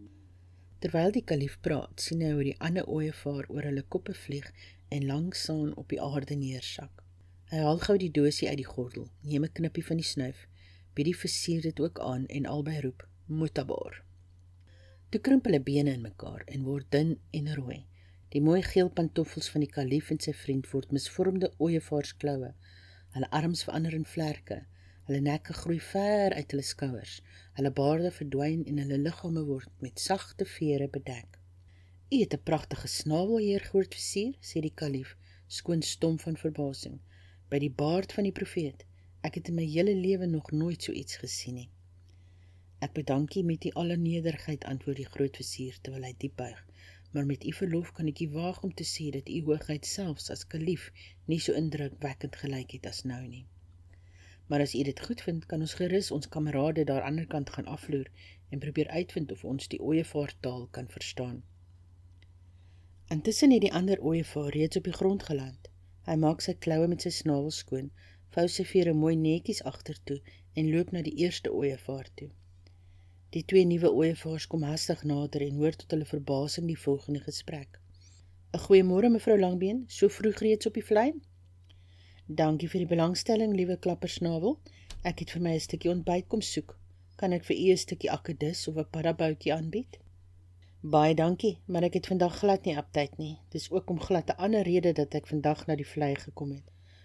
Terwyl 0.82 1.12
die 1.14 1.24
kalif 1.32 1.60
praat, 1.62 2.02
sien 2.02 2.24
hy 2.26 2.32
hoe 2.34 2.46
die 2.48 2.58
ander 2.68 2.88
ooievaar 2.90 3.46
oor 3.54 3.66
hulle 3.70 3.84
koppe 3.96 4.16
vlieg 4.18 4.50
en 4.94 5.06
langsaan 5.06 5.76
op 5.78 5.94
die 5.94 6.02
aarde 6.02 6.38
neersak. 6.38 7.04
Hy 7.52 7.62
haal 7.64 7.80
gou 7.86 7.96
die 8.02 8.12
dosie 8.12 8.50
uit 8.50 8.60
die 8.60 8.68
gordel, 8.68 9.06
neem 9.22 9.46
'n 9.46 9.54
knippie 9.60 9.86
van 9.86 10.02
die 10.02 10.10
snuif, 10.10 10.48
bied 10.94 11.06
die 11.06 11.20
versier 11.22 11.62
dit 11.62 11.80
ook 11.80 12.00
aan 12.00 12.26
en 12.26 12.46
albei 12.46 12.80
roep: 12.82 13.08
"Mutabar." 13.28 14.02
Toe 15.10 15.22
krimp 15.22 15.46
hulle 15.46 15.62
bene 15.64 15.94
in 15.94 16.02
mekaar 16.02 16.42
en 16.46 16.64
word 16.64 16.92
dun 16.92 17.20
en 17.32 17.54
rooi. 17.56 17.86
Die 18.34 18.42
mooi 18.42 18.62
geel 18.62 18.90
pantoffels 18.90 19.48
van 19.50 19.64
die 19.64 19.72
kalif 19.72 20.10
en 20.12 20.20
sy 20.20 20.34
vriend 20.34 20.68
word 20.72 20.92
misvormde 20.92 21.54
ooievaarsklaue. 21.58 22.50
Hulle 23.16 23.30
arms 23.32 23.64
verander 23.64 23.94
in 23.94 24.06
vlerke. 24.06 24.66
Hulle 25.08 25.22
nekke 25.24 25.54
groei 25.56 25.80
ver 25.80 26.34
uit 26.36 26.50
hulle 26.52 26.64
skouers. 26.70 27.12
Hulle 27.58 27.70
baarde 27.76 28.10
verdwyn 28.12 28.66
en 28.72 28.82
hulle 28.82 28.98
liggame 29.00 29.44
word 29.50 29.70
met 29.86 30.02
sagte 30.06 30.46
vere 30.54 30.88
bedek. 30.96 31.38
"U 32.12 32.20
het 32.24 32.34
'n 32.36 32.44
pragtige 32.50 32.88
snavel, 32.88 33.38
heer 33.38 33.64
grootvizier," 33.70 34.34
sê 34.50 34.60
die 34.66 34.74
kalif, 34.82 35.16
skoon 35.48 35.82
stom 35.82 36.20
van 36.26 36.38
verbasing. 36.44 37.00
"By 37.50 37.60
die 37.60 37.72
baard 37.84 38.12
van 38.12 38.24
die 38.24 38.36
profeet. 38.42 38.86
Ek 39.24 39.36
het 39.36 39.48
in 39.48 39.56
my 39.56 39.66
hele 39.78 39.96
lewe 39.96 40.26
nog 40.26 40.52
nooit 40.52 40.84
so 40.84 40.92
iets 40.92 41.16
gesien 41.24 41.54
nie." 41.54 41.70
"Ek 42.80 42.94
bedank 42.94 43.36
u 43.36 43.44
met 43.44 43.66
u 43.66 43.70
allernederigheid," 43.70 44.64
antwoord 44.64 44.98
die 44.98 45.12
grootvizier 45.16 45.78
terwyl 45.82 46.04
hy 46.04 46.16
diep 46.18 46.36
buig. 46.36 46.66
"Maar 47.12 47.26
met 47.26 47.46
u 47.46 47.54
verlof 47.54 47.92
kan 47.92 48.08
ek 48.08 48.20
u 48.20 48.30
waag 48.30 48.64
om 48.64 48.74
te 48.74 48.84
sê 48.84 49.10
dat 49.12 49.30
u 49.30 49.44
hoogheid 49.44 49.86
selfs 49.86 50.30
as 50.30 50.48
kalif 50.48 50.92
nie 51.26 51.40
so 51.40 51.54
indrukwekkend 51.54 52.36
gelyk 52.36 52.72
het 52.72 52.86
as 52.86 53.04
nou 53.04 53.28
nie." 53.28 53.46
Maar 54.48 54.60
as 54.60 54.74
u 54.76 54.84
dit 54.84 55.06
goed 55.06 55.22
vind, 55.22 55.46
kan 55.46 55.60
ons 55.60 55.74
gerus 55.74 56.12
ons 56.12 56.30
kamerade 56.30 56.84
daar 56.84 57.02
aan 57.02 57.20
die 57.20 57.22
ander 57.22 57.28
kant 57.28 57.50
gaan 57.50 57.66
afloer 57.66 58.12
en 58.50 58.60
probeer 58.60 58.88
uitvind 58.88 59.32
of 59.32 59.44
ons 59.44 59.68
die 59.68 59.82
ooievaartaal 59.82 60.68
kan 60.72 60.88
verstaan. 60.88 61.44
Intussen 63.08 63.52
het 63.52 63.62
die 63.62 63.74
ander 63.74 64.00
ooievaar 64.02 64.50
reeds 64.52 64.78
op 64.78 64.84
die 64.84 64.94
grond 64.94 65.24
geland. 65.24 65.70
Hy 66.08 66.16
maak 66.16 66.42
sy 66.44 66.54
kloue 66.66 66.88
met 66.88 67.04
sy 67.04 67.12
snavel 67.16 67.52
skoon, 67.52 67.92
vou 68.36 68.48
sy 68.52 68.64
vere 68.68 68.94
mooi 68.94 69.16
netjies 69.20 69.64
agtertoe 69.72 70.18
en 70.60 70.72
loop 70.72 70.92
na 70.92 71.02
die 71.06 71.16
eerste 71.24 71.54
ooievaar 71.54 72.08
toe. 72.20 72.30
Die 73.36 73.44
twee 73.52 73.66
nuwe 73.68 73.92
ooievaars 73.92 74.48
kom 74.52 74.64
hastig 74.64 75.04
nader 75.04 75.44
en 75.46 75.60
hoor 75.62 75.76
tot 75.80 75.92
hulle 75.96 76.08
verbasing 76.08 76.68
die 76.72 76.80
volgende 76.84 77.20
gesprek. 77.26 77.80
"’n 78.56 78.62
Goeiemôre 78.66 79.10
mevrou 79.16 79.40
Langbeen, 79.40 79.84
so 79.88 80.08
vroeg 80.08 80.40
reeds 80.48 80.68
op 80.72 80.80
die 80.80 80.86
vlei?" 80.90 81.10
"Dankie 82.28 82.70
vir 82.70 82.80
die 82.80 82.88
belangstelling, 82.96 83.56
liewe 83.56 83.78
klappersnavel. 83.78 84.60
Ek 85.04 85.20
het 85.20 85.32
vir 85.32 85.42
my 85.42 85.54
'n 85.54 85.60
stukkie 85.60 85.92
ontbyt 85.92 86.28
kom 86.28 86.42
soek. 86.42 86.78
Kan 87.16 87.34
ek 87.34 87.46
vir 87.46 87.56
u 87.56 87.72
'n 87.72 87.78
stukkie 87.78 88.12
akkedis 88.12 88.68
of 88.68 88.78
'n 88.78 88.90
paddaboutjie 88.92 89.54
aanbied?" 89.54 90.00
Baie 90.82 91.16
dankie, 91.16 91.58
maar 91.66 91.84
ek 91.84 91.94
het 91.94 92.08
vandag 92.08 92.38
glad 92.40 92.66
nie 92.66 92.78
aptyd 92.78 93.18
nie. 93.18 93.40
Dis 93.50 93.72
ook 93.72 93.90
om 93.90 94.00
glad 94.00 94.30
'n 94.30 94.38
ander 94.38 94.62
rede 94.62 94.94
dat 94.94 95.14
ek 95.16 95.28
vandag 95.28 95.68
na 95.68 95.76
die 95.76 95.88
vlei 95.88 96.16
gekom 96.16 96.52
het. 96.52 96.64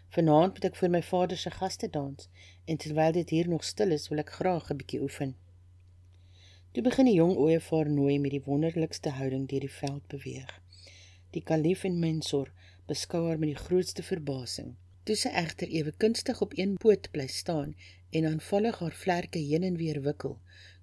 Vanaand 0.09 0.53
moet 0.53 0.65
ek 0.65 0.77
vir 0.77 0.91
my 0.91 1.03
vader 1.03 1.37
se 1.37 1.51
gaste 1.51 1.89
dans 1.89 2.29
en 2.65 2.77
terwyl 2.77 3.13
dit 3.13 3.31
hier 3.31 3.49
nog 3.49 3.65
stil 3.65 3.91
is, 3.91 4.09
wil 4.09 4.19
ek 4.19 4.31
graag 4.31 4.71
'n 4.71 4.77
bietjie 4.77 5.01
oefen. 5.01 5.37
Toe 6.73 6.83
begin 6.83 7.05
die 7.05 7.15
jong 7.15 7.37
ooievaar 7.37 7.89
nooi 7.91 8.19
met 8.19 8.31
die 8.31 8.45
wonderlikste 8.45 9.11
houding 9.11 9.49
deur 9.49 9.61
die 9.61 9.71
veld 9.71 10.07
beweeg. 10.09 10.61
Die 11.31 11.43
kalif 11.43 11.85
en 11.85 11.99
mensor 11.99 12.53
beskou 12.87 13.27
haar 13.27 13.39
met 13.39 13.49
die 13.55 13.65
grootste 13.65 14.03
verbasing. 14.03 14.77
Toe 15.09 15.17
sy 15.19 15.31
egter 15.39 15.71
ewe 15.75 15.91
kunstig 16.03 16.41
op 16.45 16.53
een 16.55 16.77
poot 16.83 17.09
bly 17.15 17.25
staan 17.37 17.71
en 18.19 18.27
aanvallig 18.29 18.77
haar 18.79 18.95
vlerke 18.95 19.41
heen 19.43 19.65
en 19.67 19.77
weer 19.77 19.99
wikkel, 20.05 20.37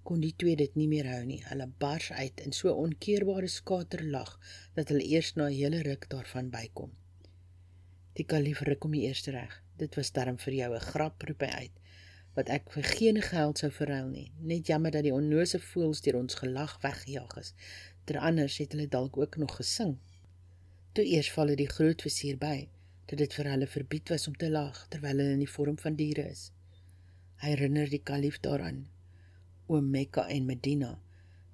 kon 0.04 0.20
die 0.20 0.34
twee 0.42 0.56
dit 0.60 0.74
nie 0.76 0.88
meer 0.90 1.06
hou 1.08 1.20
nie. 1.24 1.38
Hulle 1.46 1.66
bars 1.84 2.10
uit 2.12 2.42
in 2.44 2.52
so 2.52 2.74
onkeerbare 2.82 3.48
skaterlag 3.48 4.34
dat 4.76 4.90
hulle 4.92 5.06
eers 5.08 5.30
na 5.38 5.46
'n 5.48 5.56
hele 5.56 5.80
ruk 5.86 6.04
daarvan 6.12 6.50
bykom. 6.50 6.90
Die 8.18 8.26
kalif 8.32 8.60
ruk 8.68 8.84
om 8.84 8.92
die 8.92 9.06
eerste 9.08 9.30
reg. 9.30 9.54
Dit 9.76 9.96
was 9.96 10.12
darm 10.12 10.36
vir 10.38 10.54
jou 10.54 10.74
'n 10.74 10.88
grap 10.90 11.22
roep 11.22 11.40
hy 11.40 11.52
uit 11.62 11.76
wat 12.34 12.48
ek 12.48 12.70
vir 12.70 12.82
geen 12.82 13.22
geld 13.22 13.58
sou 13.58 13.70
verruil 13.70 14.08
nie. 14.08 14.32
Net 14.40 14.66
jammer 14.66 14.90
dat 14.90 15.02
die 15.02 15.14
onnose 15.14 15.58
voels 15.58 16.00
deur 16.00 16.16
ons 16.16 16.34
gelag 16.34 16.78
weggejaag 16.82 17.36
is. 17.38 17.54
Ter 18.04 18.18
anders 18.18 18.58
het 18.58 18.72
hulle 18.72 18.88
dalk 18.88 19.16
ook 19.16 19.36
nog 19.36 19.56
gesing. 19.56 19.96
Toe 20.92 21.04
eers 21.04 21.32
val 21.32 21.46
dit 21.46 21.56
die 21.56 21.68
groot 21.68 22.02
vizier 22.02 22.36
by 22.36 22.68
dat 23.10 23.18
dit 23.18 23.34
vir 23.34 23.50
hulle 23.50 23.66
verbied 23.66 24.14
was 24.14 24.28
om 24.30 24.36
te 24.38 24.48
lag 24.50 24.76
terwyl 24.92 25.18
hulle 25.18 25.36
in 25.36 25.44
die 25.44 25.54
vorm 25.56 25.76
van 25.82 25.98
diere 25.98 26.28
is. 26.30 26.46
Hy 27.42 27.54
herinner 27.54 27.90
die 27.90 28.04
kalif 28.10 28.38
daaraan 28.44 28.84
o 29.70 29.80
Mekka 29.80 30.26
en 30.28 30.46
Medina. 30.46 30.90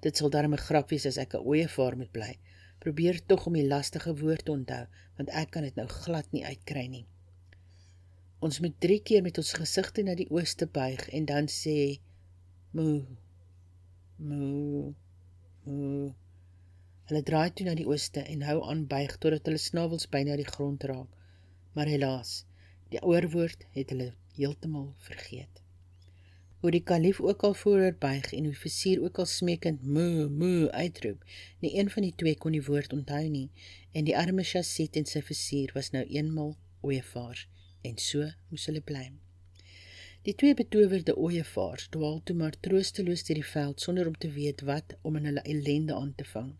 Dit 0.01 0.17
sal 0.17 0.29
darm 0.33 0.53
'n 0.53 0.65
grap 0.67 0.89
wees 0.93 1.05
as 1.05 1.17
ek 1.23 1.33
'n 1.35 1.45
ooievaar 1.49 1.97
moet 1.97 2.11
bly. 2.11 2.33
Probeer 2.79 3.19
tog 3.25 3.45
om 3.47 3.53
die 3.53 3.67
lastige 3.67 4.13
woord 4.21 4.45
te 4.45 4.51
onthou, 4.51 4.85
want 5.17 5.29
ek 5.29 5.51
kan 5.51 5.63
dit 5.63 5.75
nou 5.75 5.87
glad 5.87 6.31
nie 6.31 6.45
uitkry 6.45 6.87
nie. 6.87 7.05
Ons 8.39 8.59
moet 8.59 8.79
3 8.79 8.99
keer 9.01 9.23
met 9.23 9.37
ons 9.37 9.53
gesigte 9.53 10.03
na 10.03 10.15
die 10.15 10.29
ooste 10.29 10.67
buig 10.67 11.09
en 11.09 11.25
dan 11.25 11.47
sê 11.47 11.99
mo 12.71 13.05
mo 14.17 14.93
Ooh. 15.67 16.13
Hulle 17.07 17.23
draai 17.23 17.51
toe 17.51 17.65
na 17.65 17.73
die 17.75 17.87
ooste 17.87 18.21
en 18.23 18.41
hou 18.41 18.61
aan 18.69 18.85
buig 18.87 19.17
totdat 19.17 19.45
hulle 19.45 19.57
snavels 19.57 20.07
byna 20.07 20.35
die 20.35 20.51
grond 20.55 20.83
raak. 20.83 21.16
Maar 21.77 21.85
helaas, 21.85 22.29
die 22.89 23.01
oorwoord 23.05 23.65
het 23.75 23.91
hulle 23.93 24.13
heeltemal 24.33 24.87
vergeet. 25.07 25.59
Hoe 26.63 26.71
die 26.73 26.81
kalif 26.81 27.19
ook 27.21 27.43
al 27.45 27.53
vooroor 27.53 27.93
buig 28.01 28.31
en 28.33 28.47
die 28.47 28.53
offisier 28.55 29.03
ook 29.03 29.19
al 29.21 29.29
smeekend 29.29 29.83
moo 29.85 30.25
moo 30.39 30.71
uitroep, 30.73 31.21
nie 31.61 31.75
een 31.77 31.93
van 31.93 32.07
die 32.07 32.15
twee 32.23 32.33
kon 32.41 32.57
die 32.57 32.63
woord 32.65 32.97
onthou 32.97 33.21
nie 33.29 33.51
en 33.93 34.09
die 34.09 34.17
arme 34.17 34.47
chassit 34.53 34.97
en 34.97 35.05
sy 35.05 35.21
offisier 35.21 35.75
was 35.77 35.93
nou 35.93 36.01
eenmal 36.07 36.55
ooievaars 36.81 37.45
en 37.85 38.01
so 38.09 38.25
moes 38.49 38.65
hulle 38.71 38.81
bly. 38.81 39.05
Die 40.25 40.33
twee 40.33 40.57
betowerde 40.57 41.13
ooievaars 41.13 41.91
dwaal 41.93 42.23
toe 42.25 42.41
maar 42.41 42.57
troosteloos 42.57 43.29
deur 43.29 43.43
die 43.43 43.51
veld 43.53 43.85
sonder 43.85 44.09
om 44.09 44.17
te 44.17 44.33
weet 44.33 44.65
wat 44.71 44.97
om 45.03 45.21
in 45.21 45.29
hulle 45.29 45.45
ellende 45.45 45.93
aan 45.93 46.15
te 46.17 46.25
vang. 46.33 46.55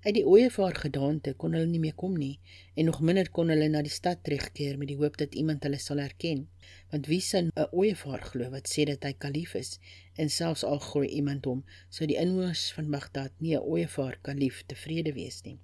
Uit 0.00 0.14
die 0.16 0.24
ooievaar 0.24 0.78
gedaante 0.80 1.32
kon 1.42 1.52
hulle 1.52 1.68
nie 1.68 1.78
meer 1.80 1.96
kom 2.02 2.14
nie 2.16 2.38
en 2.80 2.86
nog 2.88 3.02
minder 3.04 3.28
kon 3.36 3.50
hulle 3.52 3.66
na 3.68 3.82
die 3.84 3.92
stad 3.92 4.22
terugkeer 4.24 4.78
met 4.80 4.88
die 4.88 4.96
hoop 4.96 5.18
dat 5.20 5.36
iemand 5.36 5.66
hulle 5.66 5.80
sal 5.86 6.00
herken. 6.00 6.46
Want 6.92 7.10
wie 7.12 7.20
sou 7.26 7.42
'n 7.42 7.66
ooievaar 7.82 8.24
glo 8.30 8.48
wat 8.54 8.72
sê 8.72 8.86
dat 8.88 9.04
hy 9.04 9.12
kalif 9.26 9.52
is 9.60 9.74
en 10.16 10.32
selfs 10.38 10.64
al 10.64 10.80
gooi 10.86 11.06
iemand 11.18 11.44
hom, 11.44 11.60
sou 11.90 12.08
die 12.08 12.16
inwoners 12.24 12.64
van 12.78 12.90
Bagdad 12.96 13.36
nie 13.44 13.54
'n 13.56 13.68
ooievaar 13.74 14.16
kalif 14.22 14.64
tevrede 14.72 15.12
wees 15.20 15.42
nie. 15.44 15.58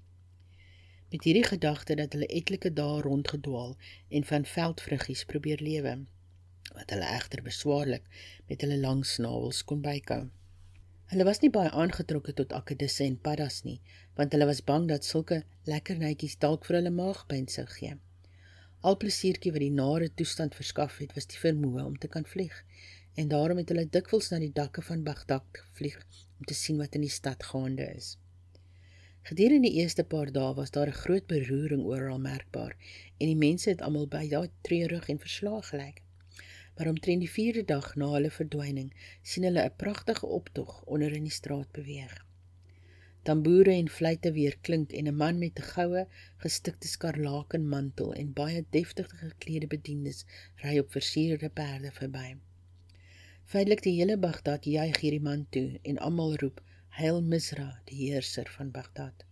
Met 1.11 1.25
hierdie 1.25 1.49
gedagte 1.49 1.97
dat 1.97 2.13
hulle 2.13 2.29
etlike 2.29 2.71
dae 2.73 3.01
rondgedwaal 3.01 3.77
en 4.09 4.25
van 4.25 4.45
veldvruggies 4.45 5.25
probeer 5.25 5.61
lewe, 5.63 5.99
wat 6.75 6.91
hulle 6.91 7.09
egter 7.19 7.43
beswaarlik 7.43 8.05
met 8.49 8.61
hulle 8.61 8.77
lang 8.77 9.07
snavels 9.07 9.65
kon 9.65 9.81
bykou. 9.81 10.27
Hulle 11.07 11.25
was 11.25 11.39
nie 11.43 11.51
baie 11.55 11.71
aangetrokke 11.71 12.33
tot 12.35 12.53
akkedisse 12.53 13.05
en 13.05 13.17
paddas 13.27 13.61
nie, 13.63 13.81
want 14.17 14.33
hulle 14.35 14.49
was 14.49 14.63
bang 14.71 14.89
dat 14.91 15.05
sulke 15.05 15.43
lekkernytjies 15.71 16.37
dalk 16.45 16.67
vir 16.69 16.79
hulle 16.79 16.93
maagpyn 16.99 17.49
sou 17.53 17.65
gee. 17.73 17.97
Al 18.87 18.97
plesiertjie 19.03 19.53
wat 19.55 19.65
die 19.65 19.73
nare 19.79 20.09
toestand 20.21 20.55
verskaf 20.59 20.99
het, 21.03 21.15
was 21.17 21.29
die 21.33 21.41
vermoë 21.43 21.85
om 21.85 21.97
te 21.99 22.11
kan 22.13 22.29
vlieg, 22.29 22.57
en 23.21 23.29
daarom 23.33 23.61
het 23.63 23.73
hulle 23.73 23.89
dikwels 23.99 24.31
na 24.31 24.41
die 24.43 24.53
dakke 24.61 24.85
van 24.89 25.05
Bagdad 25.05 25.61
gevlieg 25.61 25.99
om 26.39 26.49
te 26.49 26.55
sien 26.55 26.81
wat 26.83 26.95
in 26.95 27.05
die 27.07 27.13
stad 27.13 27.45
gaande 27.51 27.89
is. 27.97 28.17
Gedurende 29.27 29.69
die 29.69 29.83
eerste 29.83 30.05
paar 30.05 30.31
dae 30.33 30.55
was 30.55 30.71
daar 30.71 30.89
'n 30.89 31.01
groot 31.03 31.27
beroering 31.27 31.85
oral 31.85 32.19
merkbaar 32.19 32.77
en 33.19 33.27
die 33.27 33.43
mense 33.47 33.71
het 33.71 33.83
almal 33.83 34.07
baie 34.07 34.51
treurig 34.63 35.09
en 35.09 35.19
verslaag 35.19 35.69
gelyk 35.71 36.03
maar 36.77 36.89
omtrent 36.89 37.21
die 37.21 37.31
4de 37.31 37.65
dag 37.65 37.95
na 37.97 38.11
hulle 38.13 38.31
verdwyning 38.31 38.93
sien 39.23 39.49
hulle 39.49 39.65
'n 39.65 39.77
pragtige 39.77 40.27
optog 40.27 40.83
onder 40.85 41.13
in 41.13 41.29
die 41.29 41.39
straat 41.41 41.71
beweeg. 41.73 42.26
Tamboere 43.27 43.73
en 43.75 43.89
fluitte 43.91 44.31
weer 44.35 44.55
klink 44.67 44.93
en 44.99 45.09
'n 45.11 45.17
man 45.23 45.39
met 45.39 45.59
'n 45.59 45.69
goue 45.73 46.03
gestikte 46.43 46.89
skarlaken 46.89 47.65
mantel 47.73 48.13
en 48.21 48.29
baie 48.41 48.61
deftig 48.77 49.09
geklede 49.23 49.67
bediendes 49.73 50.21
ry 50.63 50.75
op 50.83 50.93
versierde 50.97 51.51
perde 51.61 51.91
verby. 51.97 52.29
Feitelik 53.51 53.83
die 53.83 53.97
hele 53.99 54.17
Bagdad 54.27 54.71
juig 54.77 55.01
hierdie 55.03 55.27
man 55.29 55.45
toe 55.51 55.81
en 55.83 55.99
almal 56.09 56.37
roep 56.45 56.63
Heil 57.01 57.21
Misra, 57.33 57.69
die 57.91 57.99
heerser 58.05 58.49
van 58.59 58.71
Bagdad. 58.79 59.27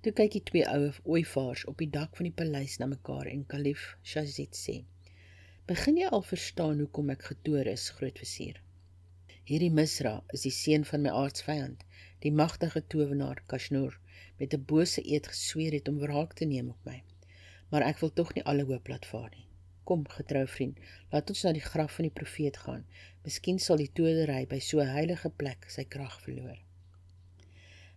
Toe 0.00 0.16
kyk 0.22 0.32
die 0.38 0.44
twee 0.50 0.66
ou 0.72 0.90
ooivaars 1.04 1.68
op 1.74 1.78
die 1.84 1.92
dak 2.00 2.16
van 2.16 2.30
die 2.30 2.36
paleis 2.42 2.78
na 2.80 2.88
mekaar 2.96 3.28
en 3.36 3.44
kalif 3.54 3.88
Shazid 4.02 4.56
sê: 4.64 4.84
Begin 5.66 6.00
jy 6.00 6.08
al 6.08 6.30
verstaan 6.34 6.80
hoekom 6.80 7.12
ek 7.18 7.32
getoer 7.34 7.74
is, 7.76 7.90
grootvizier? 8.00 8.63
Hierdie 9.48 9.74
Misra 9.76 10.10
is 10.36 10.46
die 10.46 10.50
seun 10.56 10.86
van 10.88 11.02
my 11.04 11.10
aardsvyand, 11.22 11.82
die 12.24 12.30
magtige 12.32 12.80
towenaar 12.92 13.42
Kashnur, 13.52 13.98
met 14.38 14.54
'n 14.56 14.64
bose 14.70 15.02
eed 15.04 15.26
gesweer 15.32 15.76
het 15.76 15.90
om 15.90 15.98
wraak 16.04 16.32
te 16.38 16.46
neem 16.52 16.70
op 16.70 16.88
my. 16.88 17.02
Maar 17.70 17.84
ek 17.88 18.00
wil 18.02 18.12
tog 18.20 18.32
nie 18.34 18.44
alle 18.52 18.64
hoop 18.70 18.88
laat 18.88 19.04
vaar 19.10 19.28
nie. 19.34 19.44
Kom, 19.84 20.06
getrou 20.14 20.46
vriend, 20.54 20.80
laat 21.12 21.34
ons 21.34 21.44
na 21.44 21.52
die 21.52 21.66
graf 21.66 21.92
van 21.98 22.08
die 22.08 22.16
profeet 22.20 22.56
gaan. 22.56 22.86
Miskien 23.28 23.60
sal 23.66 23.76
die 23.84 23.90
todery 24.00 24.46
by 24.46 24.62
so 24.70 24.80
'n 24.80 24.96
heilige 24.96 25.30
plek 25.42 25.68
sy 25.76 25.84
krag 25.84 26.16
verloor. 26.24 26.58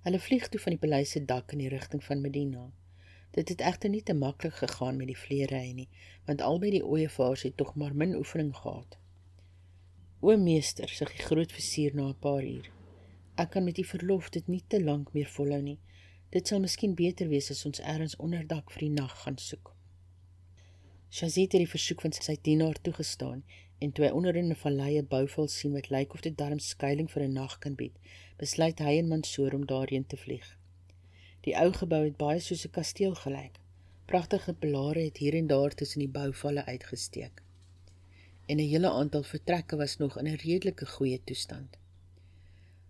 Hulle 0.04 0.20
vlieg 0.20 0.50
toe 0.50 0.60
van 0.60 0.76
die 0.76 0.84
paleis 0.86 1.12
se 1.12 1.26
dak 1.26 1.54
in 1.54 1.60
die 1.60 1.74
rigting 1.78 2.04
van 2.04 2.22
Medina. 2.22 2.72
Dit 3.32 3.50
het 3.50 3.62
egter 3.62 3.90
nie 3.90 4.04
te 4.04 4.14
maklik 4.14 4.60
gegaan 4.60 4.98
met 4.98 5.08
die 5.08 5.22
vleerry 5.26 5.72
nie, 5.72 5.90
want 6.26 6.42
albei 6.42 6.72
die 6.72 6.86
ooievaars 6.86 7.44
het 7.44 7.58
tog 7.58 7.76
maar 7.76 7.96
min 7.96 8.16
oefening 8.16 8.56
gehad. 8.56 8.98
O 10.20 10.34
meester, 10.38 10.90
sê 10.90 11.06
die 11.06 11.26
groot 11.30 11.52
visier 11.54 11.94
na 11.96 12.08
'n 12.10 12.20
paar 12.26 12.44
uur. 12.44 12.68
Ek 13.38 13.52
kan 13.52 13.64
met 13.64 13.78
u 13.78 13.84
verlof 13.84 14.30
dit 14.30 14.48
nie 14.48 14.64
te 14.68 14.80
lank 14.84 15.14
meer 15.14 15.30
volhou 15.30 15.62
nie. 15.62 15.80
Dit 16.32 16.48
sal 16.48 16.60
miskien 16.60 16.96
beter 16.96 17.28
wees 17.30 17.52
as 17.52 17.66
ons 17.66 17.80
eers 17.80 18.16
onderdak 18.16 18.72
vir 18.72 18.80
die 18.80 18.96
nag 18.96 19.14
gaan 19.24 19.38
soek. 19.38 19.76
Shazit 21.12 21.54
het 21.54 21.62
die 21.62 21.76
versoek 21.76 22.02
van 22.02 22.12
sy 22.12 22.36
dienaar 22.42 22.82
toegestaan 22.82 23.44
en 23.80 23.92
toe 23.92 24.06
hy 24.06 24.12
onder 24.12 24.36
in 24.36 24.50
'n 24.50 24.62
vallei 24.66 24.98
'n 24.98 25.08
bouval 25.14 25.48
sien 25.48 25.74
wat 25.74 25.90
lyk 25.90 26.14
of 26.14 26.22
dit 26.22 26.38
darm 26.38 26.60
skuilings 26.60 27.14
vir 27.14 27.24
'n 27.24 27.34
nag 27.34 27.60
kan 27.60 27.76
bied, 27.76 27.96
besluit 28.38 28.80
hy 28.80 28.98
en 28.98 29.08
Mansoor 29.08 29.54
om 29.54 29.66
daarheen 29.66 30.08
te 30.08 30.18
vlieg. 30.18 30.58
Die 31.42 31.56
ou 31.56 31.72
gebou 31.72 32.04
het 32.04 32.18
baie 32.18 32.40
soos 32.40 32.66
'n 32.66 32.72
kasteel 32.72 33.16
gelyk. 33.16 33.60
Pragtige 34.08 34.54
pilare 34.54 35.00
het 35.00 35.18
hier 35.18 35.36
en 35.36 35.48
daar 35.48 35.76
tussen 35.76 36.00
die 36.00 36.16
bouvalle 36.20 36.66
uitgesteek. 36.66 37.44
En 38.48 38.58
'n 38.58 38.70
hele 38.74 38.90
aantal 38.90 39.24
vertrekke 39.24 39.76
was 39.76 39.98
nog 39.98 40.18
in 40.18 40.28
'n 40.28 40.42
redelike 40.48 40.86
goeie 40.86 41.22
toestand. 41.24 41.78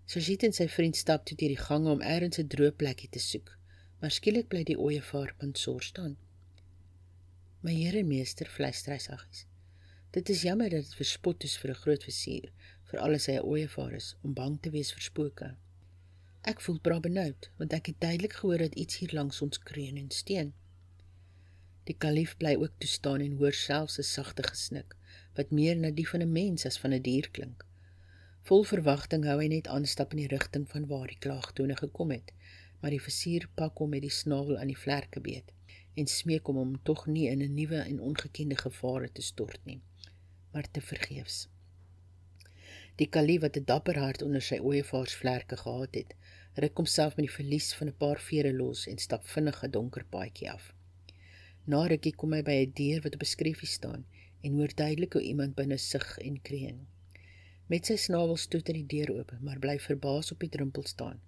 Sajit 0.06 0.44
en 0.44 0.54
sy 0.54 0.68
vriend 0.70 0.96
stap 0.96 1.26
toe 1.26 1.38
deur 1.38 1.54
die 1.54 1.66
gange 1.70 1.90
om 1.92 2.02
eers 2.02 2.38
'n 2.40 2.48
droë 2.54 2.72
plekkie 2.82 3.10
te 3.10 3.20
soek, 3.20 3.50
maar 4.00 4.12
skielik 4.12 4.48
bly 4.48 4.64
die 4.64 4.80
ooievaar 4.80 5.34
pansor 5.38 5.82
staan. 5.84 6.18
"My 7.60 7.74
here 7.74 8.04
meester," 8.04 8.48
fluister 8.48 8.92
hy 8.94 9.00
saggies. 9.00 9.46
"Dit 10.12 10.30
is 10.30 10.42
jammer 10.42 10.70
dat 10.70 10.84
dit 10.84 10.96
verspot 10.96 11.44
is 11.44 11.58
vir 11.58 11.72
'n 11.72 11.82
groot 11.84 12.04
visier, 12.04 12.52
veral 12.84 13.14
as 13.14 13.26
hy 13.26 13.34
'n 13.34 13.48
ooievaar 13.54 13.94
is, 13.94 14.16
om 14.22 14.34
bang 14.34 14.62
te 14.62 14.70
wees 14.70 14.92
vir 14.94 15.02
spooke." 15.02 15.56
Ek 16.42 16.62
voel 16.62 16.80
bra 16.80 17.00
benoud, 17.00 17.50
want 17.58 17.74
ek 17.74 17.86
het 17.86 18.00
duidelik 18.00 18.34
gehoor 18.34 18.58
dat 18.58 18.76
iets 18.76 18.98
hier 18.98 19.14
langs 19.14 19.42
ons 19.42 19.60
kreun 19.60 19.98
en 19.98 20.12
steen. 20.12 20.54
Die 21.84 21.98
kalif 21.98 22.38
bly 22.38 22.56
ook 22.56 22.74
toe 22.78 22.90
staan 22.90 23.22
en 23.22 23.38
hoor 23.38 23.54
selfs 23.54 23.98
'n 24.00 24.04
sagte 24.04 24.44
gesnik 24.44 24.96
wat 25.38 25.52
meer 25.52 25.78
na 25.78 25.92
die 25.92 26.08
van 26.10 26.22
'n 26.22 26.32
mens 26.32 26.66
as 26.66 26.80
van 26.84 26.94
'n 26.94 27.02
dier 27.02 27.30
klink. 27.30 27.66
Vol 28.48 28.64
verwagting 28.64 29.26
hou 29.26 29.40
hy 29.42 29.48
net 29.48 29.68
aanstap 29.68 30.14
in 30.16 30.22
die 30.24 30.34
rigting 30.34 30.66
van 30.70 30.88
waar 30.88 31.08
die 31.08 31.24
klaagtone 31.26 31.76
gekom 31.76 32.12
het, 32.12 32.32
maar 32.80 32.92
die 32.92 33.02
versier 33.08 33.50
pak 33.56 33.78
hom 33.78 33.90
met 33.90 34.02
die 34.02 34.18
snavel 34.18 34.58
aan 34.58 34.72
die 34.72 34.84
vlerke 34.86 35.20
beet 35.20 35.52
en 36.00 36.08
smeek 36.08 36.46
hom 36.48 36.58
om 36.58 36.74
tog 36.84 37.06
nie 37.08 37.28
in 37.30 37.42
'n 37.42 37.54
nuwe 37.54 37.80
en 37.82 38.00
ongekende 38.00 38.58
gevare 38.58 39.12
te 39.12 39.22
stort 39.22 39.60
nie, 39.66 39.82
maar 40.54 40.72
te 40.72 40.82
vergeefs. 40.82 41.48
Die 42.96 43.10
kalif 43.16 43.42
wat 43.42 43.58
'n 43.58 43.66
dapper 43.66 44.00
hart 44.00 44.22
onder 44.22 44.42
sy 44.42 44.60
ooievaarsvlerke 44.60 45.58
gehad 45.58 45.96
het, 45.96 46.16
ruk 46.54 46.78
homself 46.78 47.16
met 47.16 47.26
die 47.28 47.36
verlies 47.36 47.74
van 47.74 47.88
'n 47.88 47.98
paar 47.98 48.20
vere 48.20 48.54
los 48.54 48.88
en 48.88 48.98
stap 48.98 49.28
vinnig 49.28 49.64
'n 49.64 49.72
donker 49.72 50.06
paadjie 50.06 50.52
af. 50.52 50.74
Na 51.66 51.86
rukkie 51.86 52.16
kom 52.16 52.34
hy 52.34 52.42
by 52.42 52.56
'n 52.64 52.72
deur 52.74 53.02
wat 53.02 53.16
op 53.16 53.22
'n 53.22 53.36
skreefie 53.36 53.68
staan 53.68 54.06
en 54.42 54.60
hoor 54.60 54.74
duidelik 54.76 55.14
hoe 55.14 55.22
iemand 55.22 55.56
binne 55.56 55.78
sug 55.78 56.18
en 56.18 56.42
kreun. 56.42 56.86
Met 57.68 57.90
sy 57.90 57.96
snavel 58.00 58.38
stoot 58.40 58.68
hy 58.68 58.74
die 58.78 58.92
deur 58.94 59.12
oop, 59.18 59.34
maar 59.42 59.60
bly 59.60 59.76
verbaas 59.84 60.32
op 60.32 60.40
die 60.40 60.50
drempel 60.50 60.86
staan. 60.88 61.20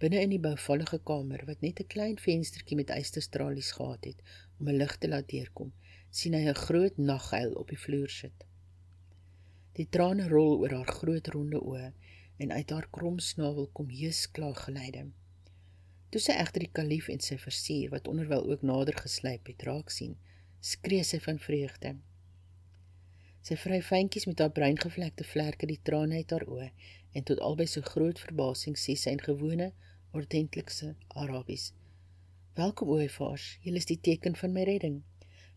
Binne 0.00 0.22
in 0.24 0.30
die 0.32 0.40
bouvallige 0.40 0.98
kamer 1.04 1.42
wat 1.48 1.60
net 1.60 1.80
'n 1.80 1.92
klein 1.94 2.18
venstertjie 2.18 2.76
met 2.76 2.90
eysterstralies 2.90 3.72
gehad 3.78 4.04
het 4.04 4.22
om 4.58 4.68
'n 4.68 4.78
lig 4.80 4.96
te 4.96 5.08
laat 5.08 5.28
deurkom, 5.28 5.72
sien 6.10 6.34
hy 6.34 6.44
'n 6.48 6.62
groot 6.66 6.96
naghuil 6.96 7.52
op 7.52 7.68
die 7.68 7.82
vloer 7.84 8.08
sit. 8.08 8.46
Die 9.76 9.88
trane 9.88 10.28
rol 10.28 10.58
oor 10.60 10.72
haar 10.74 10.92
groot 11.00 11.26
ronde 11.34 11.60
oë 11.60 11.92
en 12.36 12.52
uit 12.52 12.70
haar 12.70 12.88
krom 12.90 13.18
snavel 13.18 13.68
kom 13.72 13.88
heus 13.88 14.30
klaaggeluide. 14.30 15.10
Toe 16.10 16.20
sy 16.20 16.32
egter 16.32 16.64
die 16.64 16.72
kalif 16.72 17.08
en 17.08 17.20
sy 17.20 17.36
versier 17.38 17.90
wat 17.90 18.08
onderwel 18.08 18.48
ook 18.50 18.62
nader 18.62 18.96
geslyp 18.96 19.46
het 19.46 19.62
raak 19.62 19.90
sien, 19.90 20.16
skree 20.60 21.04
sy 21.04 21.20
van 21.20 21.38
vreugde. 21.38 21.94
Sy 23.48 23.56
vry 23.56 23.78
fyntjies 23.80 24.26
met 24.28 24.40
haar 24.42 24.50
breingevlekte 24.56 25.24
vlerke 25.24 25.66
die 25.68 25.78
trane 25.88 26.18
uit 26.20 26.32
haar 26.34 26.42
oë 26.44 26.66
en 27.16 27.24
tot 27.28 27.38
albei 27.46 27.66
so 27.72 27.80
groot 27.92 28.18
verbasing 28.20 28.76
sê 28.82 28.96
sy 29.02 29.14
in 29.16 29.22
gewone 29.24 29.70
ordentlikse 30.18 30.90
Arabies: 31.22 31.64
"Welkom 32.60 32.90
ooievaars, 32.96 33.46
julle 33.64 33.80
is 33.80 33.88
die 33.88 34.00
teken 34.08 34.36
van 34.42 34.52
my 34.52 34.66
redding, 34.68 34.98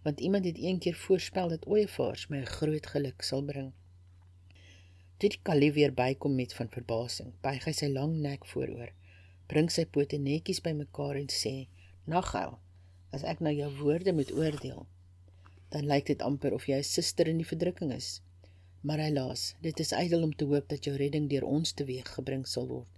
want 0.05 0.23
iemand 0.29 0.47
het 0.47 0.61
eendag 0.63 0.95
voorspel 1.01 1.51
dat 1.55 1.67
ooievaars 1.67 2.29
my 2.31 2.41
groot 2.53 2.87
geluk 2.93 3.27
sal 3.31 3.43
bring." 3.51 3.73
Toe 5.17 5.33
die 5.35 5.43
kalif 5.51 5.75
weer 5.75 5.93
bykom 5.93 6.35
met 6.39 6.53
van 6.53 6.71
verbasing, 6.71 7.35
buig 7.41 7.67
hy 7.67 7.75
sy 7.81 7.91
lang 7.91 8.15
nek 8.29 8.47
vooroor, 8.53 8.95
bring 9.51 9.67
sy 9.69 9.83
pote 9.85 10.17
netjies 10.17 10.63
bymekaar 10.63 11.19
en 11.19 11.27
sê: 11.41 11.55
"Nagel, 12.07 12.59
as 13.11 13.27
ek 13.27 13.43
nou 13.43 13.53
jou 13.59 13.71
woorde 13.83 14.15
moet 14.15 14.31
oordeel, 14.31 14.87
dan 15.73 15.89
lyk 15.89 16.05
dit 16.13 16.21
amper 16.21 16.53
of 16.53 16.67
jy 16.69 16.77
'n 16.79 16.89
suster 16.95 17.27
in 17.27 17.41
die 17.41 17.51
verdrukking 17.51 17.93
is. 17.93 18.21
Maar 18.81 19.05
helaas, 19.07 19.55
dit 19.61 19.79
is 19.79 19.91
ydel 19.91 20.23
om 20.23 20.35
te 20.35 20.45
hoop 20.45 20.69
dat 20.69 20.85
jou 20.85 20.95
redding 20.97 21.29
deur 21.29 21.45
ons 21.57 21.73
teweeg 21.73 22.13
gebring 22.15 22.45
sal 22.47 22.67
word, 22.67 22.93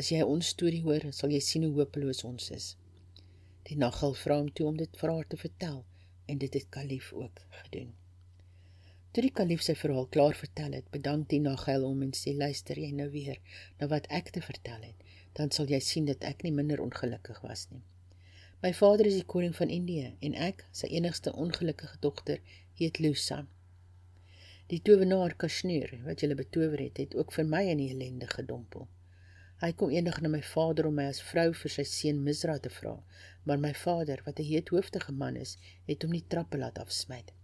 As 0.00 0.08
jy 0.12 0.22
ons 0.24 0.50
storie 0.54 0.82
hoor, 0.84 1.04
sal 1.12 1.32
jy 1.34 1.40
sien 1.44 1.64
hoe 1.66 1.74
hopeloos 1.80 2.22
ons 2.24 2.50
is. 2.56 2.66
Die 3.68 3.76
naghal 3.76 4.14
vra 4.20 4.38
hom 4.38 4.48
toe 4.56 4.68
om 4.70 4.76
dit 4.78 5.00
vir 5.00 5.12
haar 5.12 5.26
te 5.32 5.38
vertel 5.40 5.82
en 6.30 6.38
dit 6.38 6.54
het 6.56 6.70
Kalif 6.76 7.10
ook 7.12 7.42
gedoen. 7.62 7.90
Toe 9.12 9.24
die 9.26 9.32
kalif 9.34 9.64
sy 9.66 9.74
verhaal 9.74 10.06
klaar 10.14 10.36
vertel 10.38 10.76
het, 10.78 10.86
bedank 10.94 11.28
die 11.32 11.40
naghel 11.42 11.82
hom 11.82 12.04
en 12.06 12.12
sê: 12.14 12.32
"Luister 12.42 12.78
jy 12.78 12.92
nou 12.94 13.08
weer 13.10 13.40
na 13.80 13.88
wat 13.90 14.06
ek 14.18 14.30
te 14.36 14.42
vertel 14.48 14.84
het, 14.86 15.08
dan 15.34 15.50
sal 15.50 15.66
jy 15.66 15.80
sien 15.82 16.06
dat 16.06 16.22
ek 16.24 16.44
nie 16.46 16.52
minder 16.54 16.80
ongelukkig 16.84 17.40
was 17.42 17.66
nie. 17.72 17.82
My 18.60 18.74
vader 18.76 19.06
is 19.08 19.14
die 19.16 19.24
koning 19.24 19.54
van 19.56 19.70
Indië 19.72 20.08
en 20.26 20.34
ek, 20.46 20.66
sy 20.76 20.90
enigste 20.92 21.32
ongelukkige 21.32 21.96
dogter, 22.04 22.42
heet 22.76 22.98
Lusa. 23.00 23.38
Die 24.68 24.82
towenaar 24.84 25.32
Kashmir 25.40 25.94
wat 26.04 26.20
julle 26.20 26.36
betower 26.36 26.82
het, 26.84 27.00
het 27.00 27.16
ook 27.16 27.32
vir 27.32 27.48
my 27.48 27.62
in 27.72 27.80
die 27.80 27.88
ellende 27.94 28.28
gedompel. 28.28 28.84
Hy 29.64 29.72
kom 29.80 29.94
eendag 29.94 30.20
na 30.20 30.28
my 30.32 30.42
vader 30.44 30.90
om 30.90 31.00
my 31.00 31.06
as 31.08 31.22
vrou 31.30 31.46
vir 31.62 31.72
sy 31.72 31.86
seun 31.88 32.20
Misra 32.26 32.58
te 32.60 32.72
vra, 32.74 32.92
maar 33.48 33.64
my 33.64 33.72
vader, 33.86 34.20
wat 34.26 34.44
'n 34.44 34.50
heethoofdige 34.50 35.16
man 35.24 35.40
is, 35.40 35.56
het 35.88 36.04
hom 36.04 36.12
nie 36.12 36.26
trappe 36.28 36.60
laat 36.60 36.78
afsmy 36.84 37.22
nie. 37.24 37.36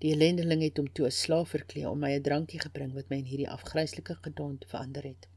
Die 0.00 0.14
ellendeling 0.14 0.62
het 0.64 0.80
hom 0.80 0.88
toe 0.88 1.06
'n 1.06 1.18
slaaf 1.22 1.50
verklee 1.52 1.88
om 1.88 2.00
my 2.00 2.14
'n 2.16 2.22
drankie 2.22 2.60
gebring 2.64 2.94
wat 2.94 3.10
my 3.10 3.18
in 3.20 3.28
hierdie 3.32 3.52
afgryslike 3.58 4.16
gedaante 4.24 4.66
verander 4.72 5.04
het. 5.12 5.28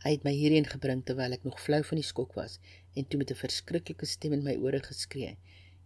Hy 0.00 0.14
het 0.14 0.22
my 0.24 0.32
hierheen 0.32 0.64
gebring 0.64 1.02
terwyl 1.04 1.34
ek 1.36 1.42
nog 1.44 1.58
flou 1.60 1.82
van 1.84 1.98
die 2.00 2.06
skok 2.08 2.30
was 2.38 2.54
en 2.96 3.04
toe 3.06 3.18
met 3.20 3.30
'n 3.32 3.40
verskriklike 3.40 4.06
stem 4.12 4.32
in 4.36 4.44
my 4.46 4.54
ore 4.66 4.80
geskree: 4.86 5.32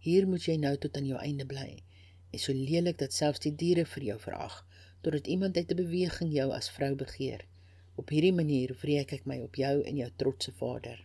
"Hier 0.05 0.27
moet 0.27 0.45
jy 0.47 0.55
nou 0.57 0.77
tot 0.77 0.97
aan 0.97 1.09
jou 1.09 1.19
einde 1.19 1.45
bly. 1.45 1.83
En 2.31 2.39
so 2.39 2.53
lelik 2.53 2.97
dat 2.97 3.13
selfs 3.13 3.43
die 3.45 3.55
diere 3.63 3.85
vir 3.85 4.03
jou 4.03 4.19
verag, 4.19 4.55
totdat 5.01 5.27
iemand 5.27 5.57
uit 5.57 5.71
'n 5.71 5.75
beweging 5.75 6.31
jou 6.31 6.51
as 6.51 6.69
vrou 6.69 6.95
begeer. 6.95 7.45
Op 7.95 8.09
hierdie 8.09 8.33
manier 8.33 8.77
wreek 8.81 9.11
ek 9.11 9.25
my 9.25 9.39
op 9.39 9.55
jou 9.55 9.83
en 9.83 9.95
jou 9.95 10.09
trotse 10.15 10.51
vader." 10.51 11.03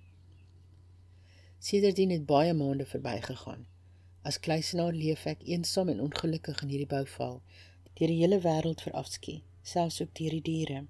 Sedertdien 1.59 2.11
het 2.11 2.27
baie 2.27 2.55
maande 2.55 2.87
verbygegaan. 2.87 3.67
As 4.23 4.41
kluisenaar 4.41 4.93
leef 4.93 5.27
ek 5.27 5.43
eensaam 5.43 5.89
en 5.89 6.01
ongelukkig 6.01 6.63
in 6.63 6.69
hierdie 6.69 6.87
bouval, 6.87 7.43
deur 7.95 8.09
die 8.09 8.21
hele 8.23 8.41
wêreld 8.41 8.81
verafskie, 8.81 9.43
selfs 9.63 10.01
ook 10.01 10.15
deur 10.15 10.31
die 10.31 10.43
diere. 10.43 10.87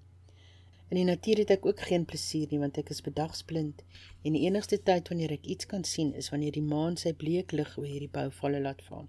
In 0.90 0.98
die 0.98 1.07
natuur 1.07 1.38
het 1.38 1.50
ek 1.55 1.66
ook 1.66 1.81
geen 1.87 2.05
plesier 2.05 2.50
nie 2.50 2.59
want 2.59 2.79
ek 2.81 2.88
is 2.90 3.03
bedagsblind 3.07 3.83
en 4.26 4.35
die 4.35 4.42
enigste 4.48 4.79
tyd 4.88 5.11
wanneer 5.12 5.31
ek 5.37 5.44
iets 5.55 5.68
kan 5.70 5.85
sien 5.87 6.09
is 6.18 6.33
wanneer 6.35 6.57
die 6.57 6.64
maan 6.66 6.96
sy 6.98 7.12
bleek 7.20 7.55
lig 7.55 7.76
oor 7.79 7.87
hierdie 7.87 8.11
bouvalle 8.16 8.59
laat 8.64 8.83
val. 8.88 9.07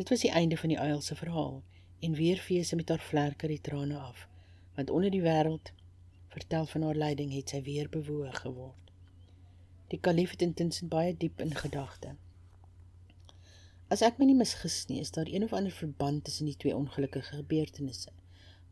Dit 0.00 0.10
was 0.10 0.24
die 0.26 0.32
einde 0.40 0.58
van 0.58 0.74
die 0.74 0.80
uil 0.80 1.04
se 1.06 1.14
verhaal 1.14 1.60
en 2.02 2.18
weer 2.18 2.42
vee 2.42 2.66
sy 2.66 2.80
met 2.80 2.90
haar 2.90 3.06
vlerke 3.06 3.46
die 3.52 3.60
trane 3.70 4.02
af, 4.02 4.26
want 4.74 4.90
onder 4.90 5.14
die 5.14 5.22
wêreld 5.22 5.70
vertel 6.34 6.66
van 6.72 6.88
haar 6.88 6.98
lyding 7.04 7.30
het 7.38 7.54
sy 7.54 7.62
weer 7.70 7.90
bewoog 7.94 8.42
geword. 8.42 8.90
Die 9.94 10.02
kalif 10.02 10.34
het 10.34 10.42
intussen 10.42 10.90
baie 10.90 11.14
diep 11.14 11.38
in 11.46 11.54
gedagte. 11.54 12.16
As 13.94 14.02
ek 14.06 14.18
my 14.18 14.26
nie 14.26 14.38
misgis 14.38 14.84
nie, 14.90 14.98
is 15.02 15.14
daar 15.14 15.30
een 15.30 15.46
of 15.46 15.54
ander 15.54 15.74
verband 15.74 16.24
tussen 16.26 16.50
die 16.50 16.58
twee 16.58 16.74
ongelukkige 16.74 17.42
gebeurtenisse. 17.42 18.10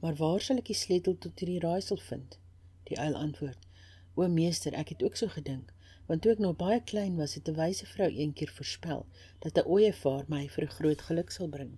Maar 0.00 0.14
waar 0.14 0.40
sal 0.40 0.60
ek 0.60 0.70
die 0.70 0.78
sleutel 0.78 1.16
tot 1.18 1.40
hierdie 1.40 1.62
raaisel 1.62 1.98
vind? 2.08 2.38
Die 2.90 2.98
uil 2.98 3.16
antwoord: 3.18 3.64
O 4.14 4.28
meester, 4.28 4.74
ek 4.74 4.92
het 4.94 5.02
ook 5.02 5.16
so 5.18 5.28
gedink, 5.34 5.72
want 6.06 6.22
toe 6.22 6.32
ek 6.32 6.42
nog 6.44 6.54
baie 6.60 6.78
klein 6.90 7.16
was, 7.16 7.34
het 7.34 7.48
'n 7.50 7.56
wyse 7.58 7.86
vrou 7.86 8.08
eendag 8.08 8.52
voorspel 8.58 9.06
dat 9.44 9.58
'n 9.58 9.66
ooievaar 9.74 10.24
my 10.28 10.48
vir 10.48 10.68
groot 10.76 11.02
geluk 11.08 11.30
sal 11.30 11.48
bring. 11.48 11.72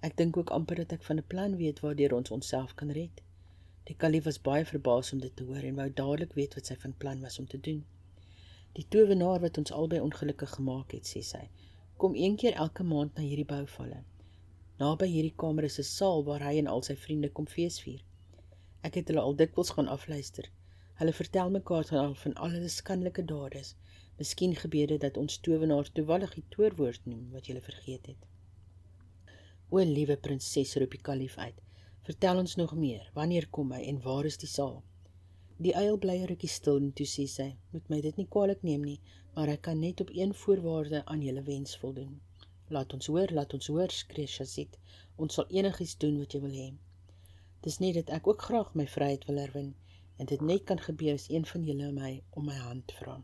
Ek 0.00 0.16
dink 0.16 0.36
ook 0.36 0.50
amper 0.50 0.76
dat 0.76 0.92
ek 0.92 1.02
van 1.02 1.18
'n 1.22 1.26
plan 1.26 1.56
weet 1.56 1.80
waardeur 1.80 2.14
ons 2.14 2.30
onsself 2.30 2.74
kan 2.74 2.90
red. 2.90 3.22
Die 3.84 3.96
kalif 3.96 4.24
was 4.24 4.42
baie 4.42 4.64
verbaas 4.64 5.12
om 5.12 5.20
dit 5.20 5.36
te 5.36 5.44
hoor 5.44 5.62
en 5.62 5.74
wou 5.74 5.88
dadelik 5.90 6.32
weet 6.32 6.54
wat 6.54 6.66
sy 6.66 6.76
van 6.76 6.96
plan 6.96 7.20
was 7.20 7.38
om 7.38 7.46
te 7.46 7.60
doen. 7.60 7.84
Die 8.72 8.86
towenaar 8.88 9.40
wat 9.40 9.58
ons 9.58 9.72
albei 9.72 10.00
ongelukkig 10.00 10.50
gemaak 10.50 10.92
het, 10.92 11.06
sê 11.06 11.22
sy, 11.22 11.48
kom 11.96 12.14
een 12.14 12.36
keer 12.36 12.52
elke 12.52 12.82
maand 12.82 13.14
na 13.14 13.22
hierdie 13.22 13.44
bouvalle. 13.54 14.02
Naby 14.80 15.06
hierdie 15.08 15.36
kamer 15.42 15.64
is 15.66 15.78
'n 15.80 15.88
saal 15.88 16.24
waar 16.24 16.42
hy 16.46 16.54
en 16.60 16.66
al 16.70 16.82
sy 16.86 16.94
vriende 17.02 17.28
kom 17.36 17.46
feesvier. 17.52 18.00
Ek 18.88 18.98
het 18.98 19.08
hulle 19.08 19.22
al 19.28 19.36
dikwels 19.40 19.70
gaan 19.76 19.88
afluister. 19.92 20.50
Hulle 20.98 21.14
vertel 21.20 21.50
mekaar 21.54 21.86
dan 21.90 22.00
al 22.02 22.14
van 22.22 22.34
al 22.34 22.50
hulle 22.56 22.68
skandelike 22.74 23.24
dade. 23.30 23.62
Miskien 24.18 24.54
gebeur 24.64 24.92
dit 24.92 25.00
dat 25.00 25.16
ons 25.22 25.38
towenaar 25.46 25.88
toevallig 25.98 26.34
die 26.34 26.44
toorwoord 26.56 27.08
noem 27.12 27.24
wat 27.38 27.48
jy 27.48 27.60
vergeet 27.70 28.10
het. 28.12 28.28
O 29.70 29.80
liewe 29.94 30.18
prinses 30.28 30.76
roep 30.76 30.92
die 30.98 31.02
kalif 31.08 31.38
uit. 31.38 31.64
Vertel 32.10 32.44
ons 32.44 32.56
nog 32.60 32.76
meer. 32.84 33.10
Wanneer 33.14 33.48
kom 33.48 33.72
hy 33.72 33.82
en 33.94 34.02
waar 34.02 34.28
is 34.28 34.36
die 34.44 34.52
saal? 34.58 34.82
Die 35.56 35.74
uil 35.74 35.96
bly 35.96 36.20
rukkie 36.28 36.52
stil 36.52 36.84
en 36.84 36.92
toe 36.92 37.08
sê 37.16 37.26
sy: 37.38 37.50
"Moet 37.72 37.88
my 37.88 38.00
dit 38.00 38.16
nie 38.16 38.28
kwaadlik 38.28 38.62
neem 38.62 38.84
nie, 38.84 39.00
maar 39.34 39.48
ek 39.48 39.62
kan 39.62 39.80
net 39.80 40.00
op 40.00 40.12
een 40.12 40.34
voorwaarde 40.44 41.04
aan 41.06 41.22
julle 41.22 41.42
wens 41.42 41.76
voldoen." 41.76 42.20
"Laat 42.68 42.92
ons 42.92 43.06
hoor, 43.06 43.32
laat 43.32 43.54
ons 43.54 43.66
hoor," 43.66 43.90
skree 43.90 44.26
Shazit. 44.26 44.78
"Ons 45.16 45.34
sal 45.34 45.46
enigiets 45.48 45.98
doen 45.98 46.18
wat 46.18 46.32
jy 46.32 46.40
wil 46.40 46.56
hê." 46.60 46.74
"Dis 47.62 47.78
net 47.78 47.94
dat 47.94 48.10
ek 48.10 48.26
ook 48.26 48.42
graag 48.42 48.74
my 48.74 48.86
vryheid 48.86 49.24
wil 49.24 49.38
herwin 49.38 49.74
en 50.18 50.26
dit 50.26 50.40
net 50.40 50.64
kan 50.64 50.80
gebeur 50.88 51.14
as 51.14 51.28
een 51.30 51.46
van 51.46 51.64
julle 51.64 51.92
my 51.92 52.22
om 52.30 52.46
my 52.46 52.54
hand 52.54 52.92
vra." 52.98 53.22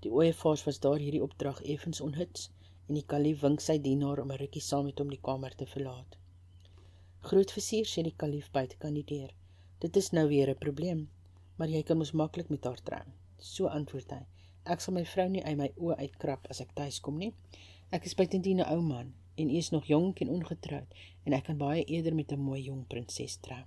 Die 0.00 0.12
ooievaars 0.12 0.64
was 0.64 0.80
daar 0.80 0.98
hierdie 0.98 1.22
opdrag 1.22 1.62
effens 1.62 2.00
onhuts 2.00 2.50
en 2.88 2.94
die 2.94 3.06
kalif 3.12 3.40
wink 3.40 3.60
sy 3.60 3.78
dienaar 3.78 4.20
om 4.22 4.32
'n 4.32 4.40
rukkie 4.40 4.62
saam 4.62 4.84
met 4.84 4.98
hom 4.98 5.10
die 5.10 5.20
kamer 5.28 5.54
te 5.56 5.66
verlaat. 5.66 6.16
"Groot 7.28 7.50
vizier," 7.50 7.84
sê 7.84 8.02
die 8.02 8.16
kalif 8.22 8.50
buite 8.50 8.76
kan 8.76 8.94
die 8.94 9.04
deur. 9.04 9.34
Dit 9.80 9.96
is 9.96 10.10
nou 10.12 10.28
weer 10.28 10.50
'n 10.50 10.58
probleem, 10.58 11.08
maar 11.56 11.68
jy 11.68 11.82
kan 11.82 11.98
mos 11.98 12.12
maklik 12.12 12.48
met 12.48 12.64
haar 12.64 12.82
trou. 12.82 13.04
So 13.38 13.66
antwoord 13.66 14.10
hy. 14.10 14.22
Ek 14.64 14.80
sal 14.80 14.94
my 14.94 15.04
vrou 15.04 15.28
nie 15.28 15.44
uit 15.44 15.56
my 15.56 15.72
oë 15.76 15.96
uitkrap 15.98 16.46
as 16.50 16.60
ek 16.60 16.74
tuis 16.74 17.00
kom 17.00 17.18
nie. 17.18 17.32
Ek 17.94 18.08
is 18.08 18.16
bytendien 18.18 18.60
'n 18.62 18.70
ou 18.74 18.80
man 18.82 19.12
en 19.38 19.50
u 19.50 19.56
is 19.62 19.70
nog 19.70 19.86
jonk 19.86 20.20
en 20.20 20.32
ongetroud 20.36 20.94
en 21.24 21.36
ek 21.38 21.44
kan 21.48 21.58
baie 21.58 21.84
eerder 21.84 22.14
met 22.14 22.32
'n 22.32 22.46
mooi 22.48 22.62
jong 22.62 22.86
prinses 22.86 23.36
trou. 23.46 23.62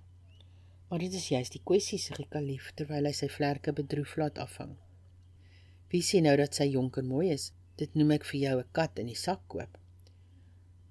Maar 0.88 1.00
dit 1.00 1.14
is 1.14 1.28
juist 1.34 1.52
die 1.52 1.64
kwessie 1.64 2.00
se 2.00 2.14
gekalief 2.14 2.72
terwyl 2.76 3.06
hy 3.06 3.14
sy 3.20 3.30
vlerke 3.38 3.74
bedroef 3.74 4.16
laat 4.18 4.38
afhang. 4.46 4.76
Wie 5.90 6.04
sê 6.10 6.22
nou 6.22 6.36
dat 6.36 6.56
sy 6.56 6.68
jonk 6.76 6.98
en 6.98 7.08
mooi 7.08 7.30
is? 7.32 7.52
Dit 7.76 7.96
noem 7.96 8.12
ek 8.12 8.26
vir 8.26 8.40
jou 8.40 8.60
'n 8.60 8.72
kat 8.72 9.00
in 9.00 9.08
die 9.08 9.22
sak 9.26 9.42
koop. 9.48 9.78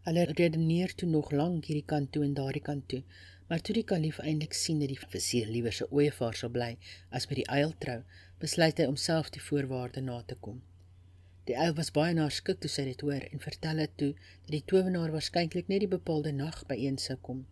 Hulle 0.07 0.25
redeneer 0.25 0.95
toe 0.95 1.09
nog 1.09 1.33
lank 1.33 1.65
hierdie 1.65 1.91
kant 1.93 2.13
toe 2.13 2.25
en 2.25 2.35
daardie 2.35 2.63
kant 2.63 2.89
toe, 2.89 3.03
Maar 3.49 3.61
toe 3.63 3.75
die 3.75 3.85
kalif 3.87 4.17
eintlik 4.19 4.55
sien 4.59 4.81
dat 4.83 4.89
die 4.91 4.99
vizier 5.11 5.47
liewer 5.47 5.73
se 5.73 5.87
ooievaar 5.95 6.35
sal 6.35 6.51
bly 6.55 6.73
as 7.19 7.27
by 7.31 7.37
die 7.39 7.51
uil 7.59 7.75
trou, 7.85 8.01
besluit 8.43 8.81
hy 8.83 8.87
om 8.91 8.97
self 8.97 9.31
die 9.31 9.43
voorwaarde 9.49 10.03
na 10.03 10.17
te 10.27 10.35
kom. 10.47 10.63
Die 11.47 11.55
uil 11.55 11.75
was 11.79 11.93
baie 11.95 12.15
naskik 12.19 12.57
toe 12.63 12.69
sy 12.75 12.85
dit 12.89 13.03
hoor 13.07 13.25
en 13.35 13.43
vertel 13.43 13.81
het 13.83 13.93
toe 14.03 14.09
dat 14.15 14.53
die 14.55 14.65
towenaar 14.71 15.13
waarskynlik 15.15 15.69
net 15.73 15.85
die 15.85 15.91
bepaalde 15.93 16.33
nag 16.35 16.57
by 16.71 16.77
een 16.85 16.99
sou 17.03 17.15
kom. 17.29 17.45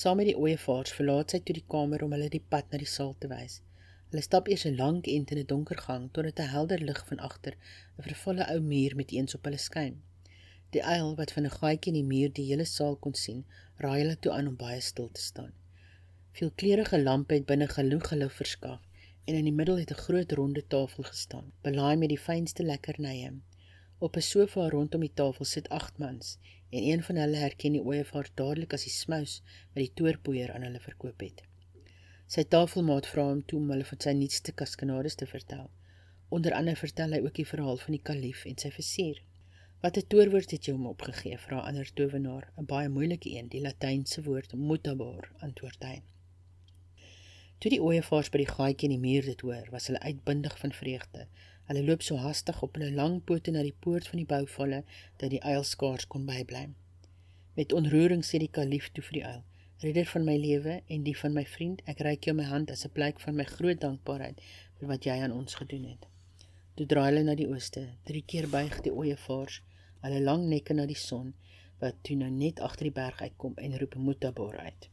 Saam 0.00 0.20
met 0.20 0.28
die 0.30 0.36
ooievaars 0.42 0.94
verlaat 0.98 1.34
sy 1.34 1.40
toe 1.40 1.56
die 1.56 1.64
kamer 1.74 2.04
om 2.06 2.14
hulle 2.14 2.28
die 2.30 2.42
pad 2.54 2.70
na 2.70 2.78
die 2.82 2.90
saal 2.92 3.10
te 3.24 3.32
wys. 3.32 3.56
Hulle 4.12 4.22
stap 4.28 4.50
eers 4.52 4.66
'n 4.70 4.78
lang 4.82 5.02
ent 5.16 5.34
in 5.34 5.42
'n 5.42 5.50
donker 5.54 5.82
gang 5.88 6.06
totdat 6.12 6.44
'n 6.44 6.54
helder 6.54 6.86
lig 6.90 7.02
van 7.10 7.24
agter 7.30 7.58
'n 7.98 8.06
vervalle 8.08 8.48
ou 8.54 8.60
muur 8.70 8.96
met 9.02 9.10
eens 9.18 9.34
op 9.34 9.50
hulle 9.50 9.62
skyn. 9.66 10.00
Die 10.70 10.84
uil 10.94 11.14
wat 11.18 11.34
van 11.34 11.50
'n 11.50 11.56
gaatjie 11.58 11.92
in 11.92 12.00
die 12.00 12.10
muur 12.14 12.32
die 12.38 12.48
hele 12.52 12.70
saal 12.76 12.96
kon 12.96 13.14
sien, 13.24 13.44
raai 13.82 13.98
hulle 14.02 14.18
toe 14.18 14.32
aan 14.38 14.52
om 14.52 14.56
baie 14.56 14.80
stil 14.80 15.10
te 15.10 15.20
staan. 15.20 15.52
Veelkleurige 16.38 17.02
lampe 17.02 17.34
het 17.34 17.46
binne 17.46 17.68
genoeg 17.68 18.10
lig 18.22 18.34
verskaf 18.42 18.82
en 19.24 19.34
in 19.34 19.44
die 19.48 19.56
middel 19.58 19.78
het 19.78 19.90
'n 19.90 20.02
groot 20.06 20.32
ronde 20.32 20.66
tafel 20.66 21.04
gestaan, 21.04 21.52
belaai 21.62 21.96
met 21.96 22.08
die 22.08 22.24
fynste 22.26 22.62
lekkernye. 22.62 23.30
Op 23.98 24.16
'n 24.16 24.20
sofa 24.20 24.68
rondom 24.68 25.00
die 25.00 25.14
tafel 25.14 25.44
sit 25.44 25.68
agt 25.68 25.98
mans 25.98 26.38
en 26.70 26.82
een 26.82 27.02
van 27.02 27.16
hulle 27.16 27.36
herken 27.36 27.72
die 27.72 27.82
ooievaar 27.82 28.28
dadelik 28.34 28.72
as 28.72 28.84
die 28.84 28.92
smous 28.92 29.42
wat 29.46 29.82
die 29.84 29.92
toorpoeier 29.94 30.52
aan 30.52 30.62
hulle 30.62 30.80
verkoop 30.80 31.20
het. 31.20 31.42
Sy 32.26 32.42
tafelmaat 32.54 33.06
vra 33.06 33.24
hom 33.28 33.44
toe 33.44 33.58
om 33.60 33.70
hulle 33.70 33.84
van 33.84 34.00
sy 34.00 34.12
nuutste 34.18 34.52
kaskanades 34.52 35.14
te 35.14 35.26
vertel. 35.26 35.70
Onder 36.28 36.52
andere 36.52 36.76
vertel 36.76 37.12
hy 37.12 37.20
ook 37.24 37.34
die 37.34 37.46
verhaal 37.46 37.76
van 37.76 37.92
die 37.92 38.02
kalif 38.10 38.44
en 38.50 38.58
sy 38.58 38.70
versier. 38.70 39.22
Wat 39.84 39.96
'n 39.96 40.06
toorwoord 40.08 40.50
het 40.50 40.64
jy 40.66 40.72
hom 40.72 40.86
opgegee? 40.86 41.38
vra 41.38 41.58
ander 41.60 41.92
towenaar, 41.92 42.52
'n 42.58 42.66
baie 42.66 42.88
moeilike 42.88 43.30
een, 43.30 43.48
die 43.48 43.60
latynse 43.60 44.22
woord 44.22 44.54
mutabar, 44.54 45.30
antwoord 45.38 45.82
hy. 45.84 46.02
Toe 47.58 47.70
die 47.72 47.80
ooievaars 47.82 48.30
by 48.32 48.40
die 48.42 48.50
gaatjie 48.50 48.88
in 48.88 48.94
die 48.96 49.02
muur 49.02 49.24
dit 49.24 49.40
hoor, 49.46 49.68
was 49.72 49.86
hulle 49.88 50.00
uitbundig 50.00 50.56
van 50.60 50.72
vreugde. 50.72 51.26
Hulle 51.68 51.84
loop 51.84 52.02
so 52.04 52.20
hastig 52.20 52.62
op 52.62 52.74
hulle 52.76 52.90
lang 52.92 53.20
pote 53.24 53.54
na 53.54 53.62
die 53.64 53.76
poort 53.86 54.08
van 54.10 54.20
die 54.20 54.28
bouvalle 54.28 54.82
dat 55.22 55.30
die 55.32 55.42
uil 55.42 55.64
skaars 55.64 56.06
kon 56.12 56.26
bybly. 56.28 56.66
Met 57.56 57.72
onroering 57.72 58.24
sê 58.26 58.40
die 58.42 58.52
kalif 58.58 58.90
toe 58.92 59.04
vir 59.08 59.18
die 59.18 59.24
uil: 59.24 59.42
"Redder 59.84 60.10
van 60.12 60.24
my 60.28 60.36
lewe 60.36 60.80
en 60.86 61.04
die 61.08 61.16
van 61.16 61.32
my 61.32 61.44
vriend, 61.56 61.82
ek 61.86 62.02
reik 62.08 62.28
jou 62.28 62.36
my 62.36 62.48
hand 62.50 62.70
as 62.70 62.84
'n 62.84 62.92
blyk 62.98 63.20
van 63.20 63.36
my 63.36 63.44
groot 63.44 63.80
dankbaarheid 63.80 64.40
vir 64.78 64.88
wat 64.88 65.04
jy 65.04 65.16
aan 65.22 65.32
ons 65.32 65.54
gedoen 65.54 65.84
het." 65.92 66.06
Toe 66.74 66.86
draai 66.86 67.06
hulle 67.10 67.22
na 67.22 67.34
die 67.34 67.48
ooste. 67.48 67.88
Drie 68.04 68.24
keer 68.26 68.48
buig 68.48 68.80
die 68.82 68.92
ooievaars 68.92 69.62
hulle 70.04 70.20
lang 70.20 70.48
nekke 70.48 70.74
na 70.74 70.86
die 70.86 70.98
son 71.00 71.32
wat 71.80 71.94
toe 72.02 72.16
nou 72.16 72.30
net 72.30 72.60
agter 72.60 72.90
die 72.90 72.98
berg 72.98 73.22
uitkom 73.22 73.54
en 73.56 73.78
roep 73.78 73.94
Mutabar 73.96 74.58
uit. 74.58 74.88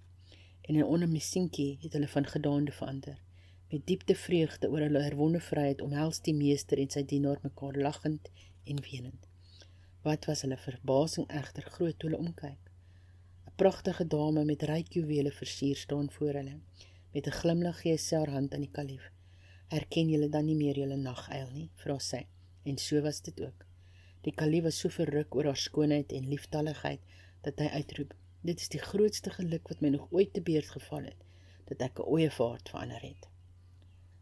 En 0.62 0.76
in 0.76 0.84
onder 0.84 1.10
Misinki 1.10 1.78
het 1.82 1.94
hulle 1.94 2.08
van 2.08 2.26
gedaande 2.26 2.72
verander. 2.72 3.18
Met 3.72 3.86
diepte 3.88 4.16
vreugde 4.16 4.70
oor 4.70 4.80
hulle 4.80 5.02
herwonne 5.02 5.40
vryheid 5.40 5.82
omhels 5.82 6.20
die 6.22 6.34
meester 6.36 6.78
en 6.78 6.90
sy 6.92 7.06
dienaar 7.08 7.40
mekaar 7.44 7.78
lagend 7.86 8.30
en 8.64 8.82
wenend. 8.90 9.28
Wat 10.04 10.26
was 10.30 10.42
hulle 10.46 10.58
verbasing 10.58 11.28
egter 11.40 11.70
groot 11.76 11.98
toe 12.00 12.10
hulle 12.10 12.20
omkyk. 12.26 12.72
'n 13.48 13.56
Pragtige 13.62 14.08
dame 14.08 14.44
met 14.46 14.64
ryk 14.72 14.94
juwele 14.98 15.32
versier 15.32 15.76
staan 15.76 16.12
voor 16.12 16.34
hulle. 16.40 16.60
Met 17.14 17.28
'n 17.28 17.38
glimlag 17.40 17.82
gee 17.82 17.98
sy 17.98 18.16
haar 18.16 18.34
hand 18.36 18.54
aan 18.54 18.66
die 18.68 18.76
kalif. 18.78 19.12
"Herken 19.68 20.10
julle 20.10 20.30
dan 20.30 20.46
nie 20.46 20.56
meer 20.56 20.78
julle 20.84 20.98
naguil 20.98 21.50
nie?" 21.52 21.70
vra 21.76 22.00
sy. 22.00 22.26
En 22.64 22.78
so 22.78 23.02
was 23.02 23.22
dit 23.22 23.42
ook. 23.42 23.66
Die 24.22 24.34
kalif 24.34 24.64
was 24.64 24.80
so 24.80 24.90
verruk 24.90 25.36
oor 25.36 25.46
haar 25.46 25.58
skoonheid 25.58 26.12
en 26.12 26.28
lieftalligheid 26.30 27.02
dat 27.42 27.60
hy 27.60 27.68
uitroep: 27.68 28.14
"Dit 28.42 28.60
is 28.60 28.70
die 28.70 28.82
grootste 28.82 29.30
geluk 29.30 29.68
wat 29.68 29.82
my 29.82 29.90
nog 29.90 30.08
ooit 30.12 30.34
te 30.34 30.42
beurt 30.42 30.70
geval 30.70 31.04
het, 31.04 31.24
dat 31.66 31.82
ek 31.82 32.00
'n 32.00 32.10
ooievaart 32.14 32.70
verander 32.70 33.02
het." 33.02 33.28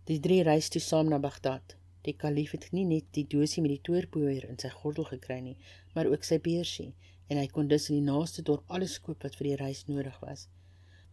Die 0.10 0.19
drie 0.19 0.43
reis 0.43 0.69
toe 0.69 0.82
saam 0.82 1.10
na 1.10 1.19
Bagdad. 1.19 1.75
Die 2.01 2.15
kalif 2.17 2.51
het 2.51 2.71
nie 2.71 2.86
net 2.86 3.05
die 3.13 3.27
dosie 3.27 3.62
met 3.62 3.71
die 3.71 3.82
toorpoeier 3.82 4.47
in 4.49 4.58
sy 4.58 4.69
gordel 4.69 5.03
gekry 5.03 5.39
nie, 5.39 5.58
maar 5.93 6.08
ook 6.10 6.23
sy 6.23 6.39
beursie 6.39 6.93
en 7.29 7.38
hy 7.38 7.47
kon 7.47 7.67
dus 7.67 7.89
in 7.89 7.99
die 7.99 8.12
naaste 8.12 8.41
dorp 8.41 8.71
alles 8.77 8.95
koop 9.05 9.23
wat 9.23 9.36
vir 9.38 9.51
die 9.51 9.60
reis 9.62 9.84
nodig 9.88 10.19
was. 10.23 10.47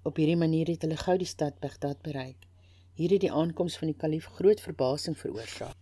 Op 0.08 0.16
hierdie 0.16 0.38
manier 0.40 0.70
het 0.72 0.86
hulle 0.86 0.96
gou 0.96 1.16
die 1.20 1.28
stad 1.28 1.58
Bagdad 1.60 2.00
bereik. 2.06 2.46
Hier 2.96 3.12
het 3.12 3.24
die 3.26 3.32
aankoms 3.32 3.76
van 3.76 3.90
die 3.90 3.98
kalif 4.04 4.30
groot 4.38 4.62
verbasing 4.64 5.18
veroorsaak. 5.18 5.76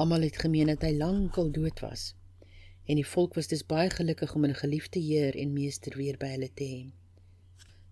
Almal 0.00 0.24
het 0.24 0.38
gemeen 0.40 0.70
dat 0.72 0.86
hy 0.86 0.94
lankal 0.96 1.50
dood 1.52 1.82
was. 1.84 2.14
En 2.88 2.96
die 2.96 3.06
volk 3.06 3.34
was 3.36 3.50
dus 3.52 3.66
baie 3.68 3.90
gelukkig 3.92 4.34
om 4.34 4.44
'n 4.46 4.60
geliefde 4.62 5.00
heer 5.00 5.36
en 5.36 5.52
meester 5.52 5.96
weer 5.96 6.16
by 6.16 6.28
hulle 6.34 6.50
te 6.54 6.64
hê. 6.64 6.82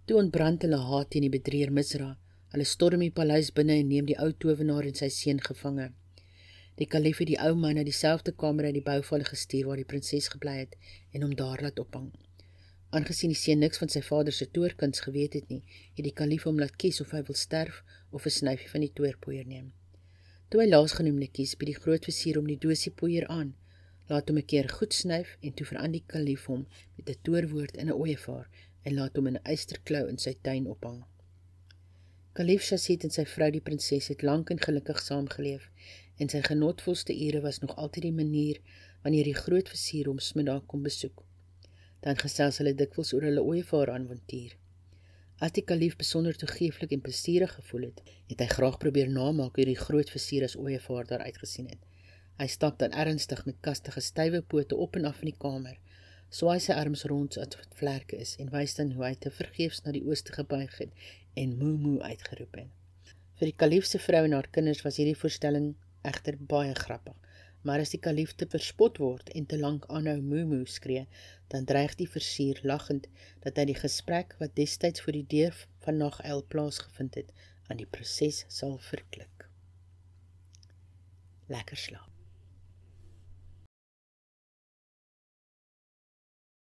Toe 0.07 0.17
ontbrand 0.17 0.63
hulle 0.63 0.79
haat 0.89 1.11
teen 1.11 1.27
die 1.27 1.37
bedrieër 1.39 1.73
Misra. 1.73 2.19
Hulle 2.53 2.65
storm 2.65 3.01
die 3.05 3.11
paleis 3.11 3.53
binne 3.53 3.75
en 3.83 3.89
neem 3.89 4.07
die 4.07 4.19
ou 4.25 4.33
towenaar 4.33 4.87
en 4.89 4.95
sy 4.95 5.09
seun 5.09 5.41
gevange. 5.49 5.89
Die 6.77 6.87
kalif 6.87 7.19
het 7.19 7.29
die 7.29 7.39
ou 7.41 7.55
man 7.55 7.75
na 7.79 7.83
dieselfde 7.89 8.33
kamer 8.43 8.69
uit 8.69 8.77
die 8.79 8.85
bouval 8.89 9.25
gestuur 9.25 9.67
waar 9.67 9.81
die 9.81 9.89
prinses 9.93 10.29
gebly 10.35 10.57
het 10.59 10.77
en 11.13 11.23
hom 11.27 11.35
daar 11.35 11.63
laat 11.65 11.79
ophang. 11.79 12.11
Aangesien 12.97 13.33
die 13.33 13.41
seun 13.41 13.61
niks 13.65 13.81
van 13.83 13.93
sy 13.93 14.03
vader 14.09 14.33
se 14.33 14.47
toorkuns 14.59 15.01
geweet 15.05 15.35
het 15.41 15.49
nie, 15.53 15.63
het 15.97 16.05
die 16.05 16.15
kalif 16.21 16.45
hom 16.49 16.61
laat 16.63 16.77
kies 16.81 17.01
of 17.05 17.13
hy 17.17 17.23
wil 17.29 17.37
sterf 17.37 17.83
of 18.11 18.27
'n 18.27 18.37
snyfie 18.39 18.69
van 18.73 18.85
die 18.85 18.93
toorpoeier 19.01 19.47
neem. 19.47 19.73
Toe 20.49 20.61
hy 20.61 20.69
laasgenoemde 20.69 21.29
kies, 21.29 21.57
by 21.59 21.67
die 21.67 21.81
groot 21.83 22.05
vizier 22.05 22.39
om 22.39 22.47
die 22.47 22.61
dosie 22.69 22.93
poeier 22.93 23.27
aan, 23.27 23.55
laat 24.11 24.29
hom 24.29 24.39
'n 24.39 24.49
keer 24.53 24.69
goed 24.79 24.95
snyf 24.95 25.37
en 25.41 25.53
toe 25.57 25.67
verander 25.67 25.99
die 25.99 26.11
kalif 26.13 26.47
hom 26.53 26.63
met 26.97 27.11
'n 27.11 27.23
toorwoord 27.25 27.77
in 27.77 27.89
'n 27.89 27.99
ooievaar 28.03 28.47
en 28.87 28.95
laat 28.99 29.17
hom 29.17 29.27
in 29.27 29.37
'n 29.37 29.47
eysterklou 29.53 30.05
in 30.09 30.19
sy 30.25 30.35
tuin 30.43 30.67
ophang. 30.75 31.05
Kalif 32.37 32.63
Shahid 32.69 33.05
en 33.07 33.13
sy 33.15 33.25
vrou 33.25 33.51
die 33.51 33.65
prinses 33.69 34.09
het 34.13 34.23
lank 34.23 34.51
en 34.53 34.59
gelukkig 34.67 34.99
saamgeleef 35.01 35.71
en 36.21 36.29
sy 36.29 36.43
genotvolste 36.49 37.15
ure 37.27 37.41
was 37.41 37.61
nog 37.63 37.73
altyd 37.77 38.03
die 38.09 38.19
manier 38.19 38.61
wanneer 39.03 39.25
die 39.25 39.41
groot 39.45 39.69
versier 39.73 40.11
hom 40.11 40.19
smiddag 40.19 40.67
kom 40.67 40.83
besoek. 40.83 41.25
Dan 42.05 42.21
gesels 42.21 42.59
hulle 42.61 42.75
dikwels 42.75 43.13
oor 43.17 43.25
hulle 43.29 43.43
ooievaar 43.43 43.93
avontuur. 43.95 44.53
As 45.45 45.53
die 45.57 45.65
kalif 45.71 45.97
besonder 46.01 46.37
toegeeflik 46.37 46.93
en 46.93 47.03
plesierig 47.09 47.55
gevoel 47.59 47.89
het, 47.89 48.03
het 48.31 48.45
hy 48.45 48.47
graag 48.53 48.79
probeer 48.85 49.09
namaak 49.13 49.57
hoe 49.57 49.67
die 49.69 49.81
groot 49.87 50.13
versier 50.13 50.45
as 50.45 50.57
ooievaar 50.57 51.09
daar 51.09 51.25
uitgesien 51.25 51.69
het. 51.73 51.83
Hy 52.37 52.47
stap 52.53 52.79
dan 52.79 52.93
ernstig 52.93 53.45
met 53.49 53.61
kastige 53.65 54.01
stywe 54.05 54.43
pote 54.43 54.77
op 54.77 54.97
en 54.99 55.07
af 55.09 55.23
in 55.25 55.31
die 55.31 55.39
kamer, 55.45 55.79
swaai 56.29 56.59
sy 56.61 56.75
arms 56.77 57.05
rond 57.09 57.37
soos 57.37 57.57
wat 57.57 57.77
vlerke 57.79 58.19
is 58.21 58.35
en 58.43 58.51
wys 58.53 58.75
dan 58.77 58.91
hoe 58.97 59.07
hy 59.07 59.15
te 59.17 59.31
vergeefs 59.33 59.81
na 59.85 59.95
die 59.97 60.03
ooste 60.05 60.35
gebuig 60.37 60.75
het 60.83 61.07
en 61.43 61.55
moo 61.61 61.79
moo 61.81 62.03
uitgeroep 62.05 62.59
het. 62.61 62.73
Vir 63.41 63.51
die 63.51 63.57
kalif 63.63 63.89
se 63.89 64.01
vrou 64.01 64.23
en 64.27 64.37
haar 64.37 64.49
kinders 64.53 64.83
was 64.85 64.99
hierdie 65.01 65.17
voorstelling 65.17 65.71
egter 66.11 66.37
baie 66.53 66.75
grappig. 66.77 67.17
Maar 67.67 67.83
as 67.83 67.91
die 67.95 68.01
kalif 68.01 68.35
te 68.39 68.47
verspot 68.53 69.01
word 69.03 69.33
en 69.39 69.47
te 69.51 69.59
lank 69.59 69.89
aanhou 69.91 70.19
moemoe 70.23 70.69
skree, 70.71 71.07
dan 71.53 71.67
dreig 71.67 71.97
die 71.99 72.09
versier 72.11 72.61
lagend 72.63 73.09
dat 73.47 73.59
hy 73.59 73.67
die 73.73 73.79
gesprek 73.81 74.37
wat 74.43 74.55
destyds 74.61 75.03
voor 75.03 75.19
die 75.19 75.27
deur 75.37 75.63
van 75.87 75.99
naguil 76.05 76.45
plaasgevind 76.53 77.19
het, 77.23 77.33
aan 77.67 77.81
die 77.81 77.89
proses 77.97 78.45
sal 78.53 78.77
verklik. 78.91 79.49
Lekker 81.51 81.81
slaap. 81.81 82.16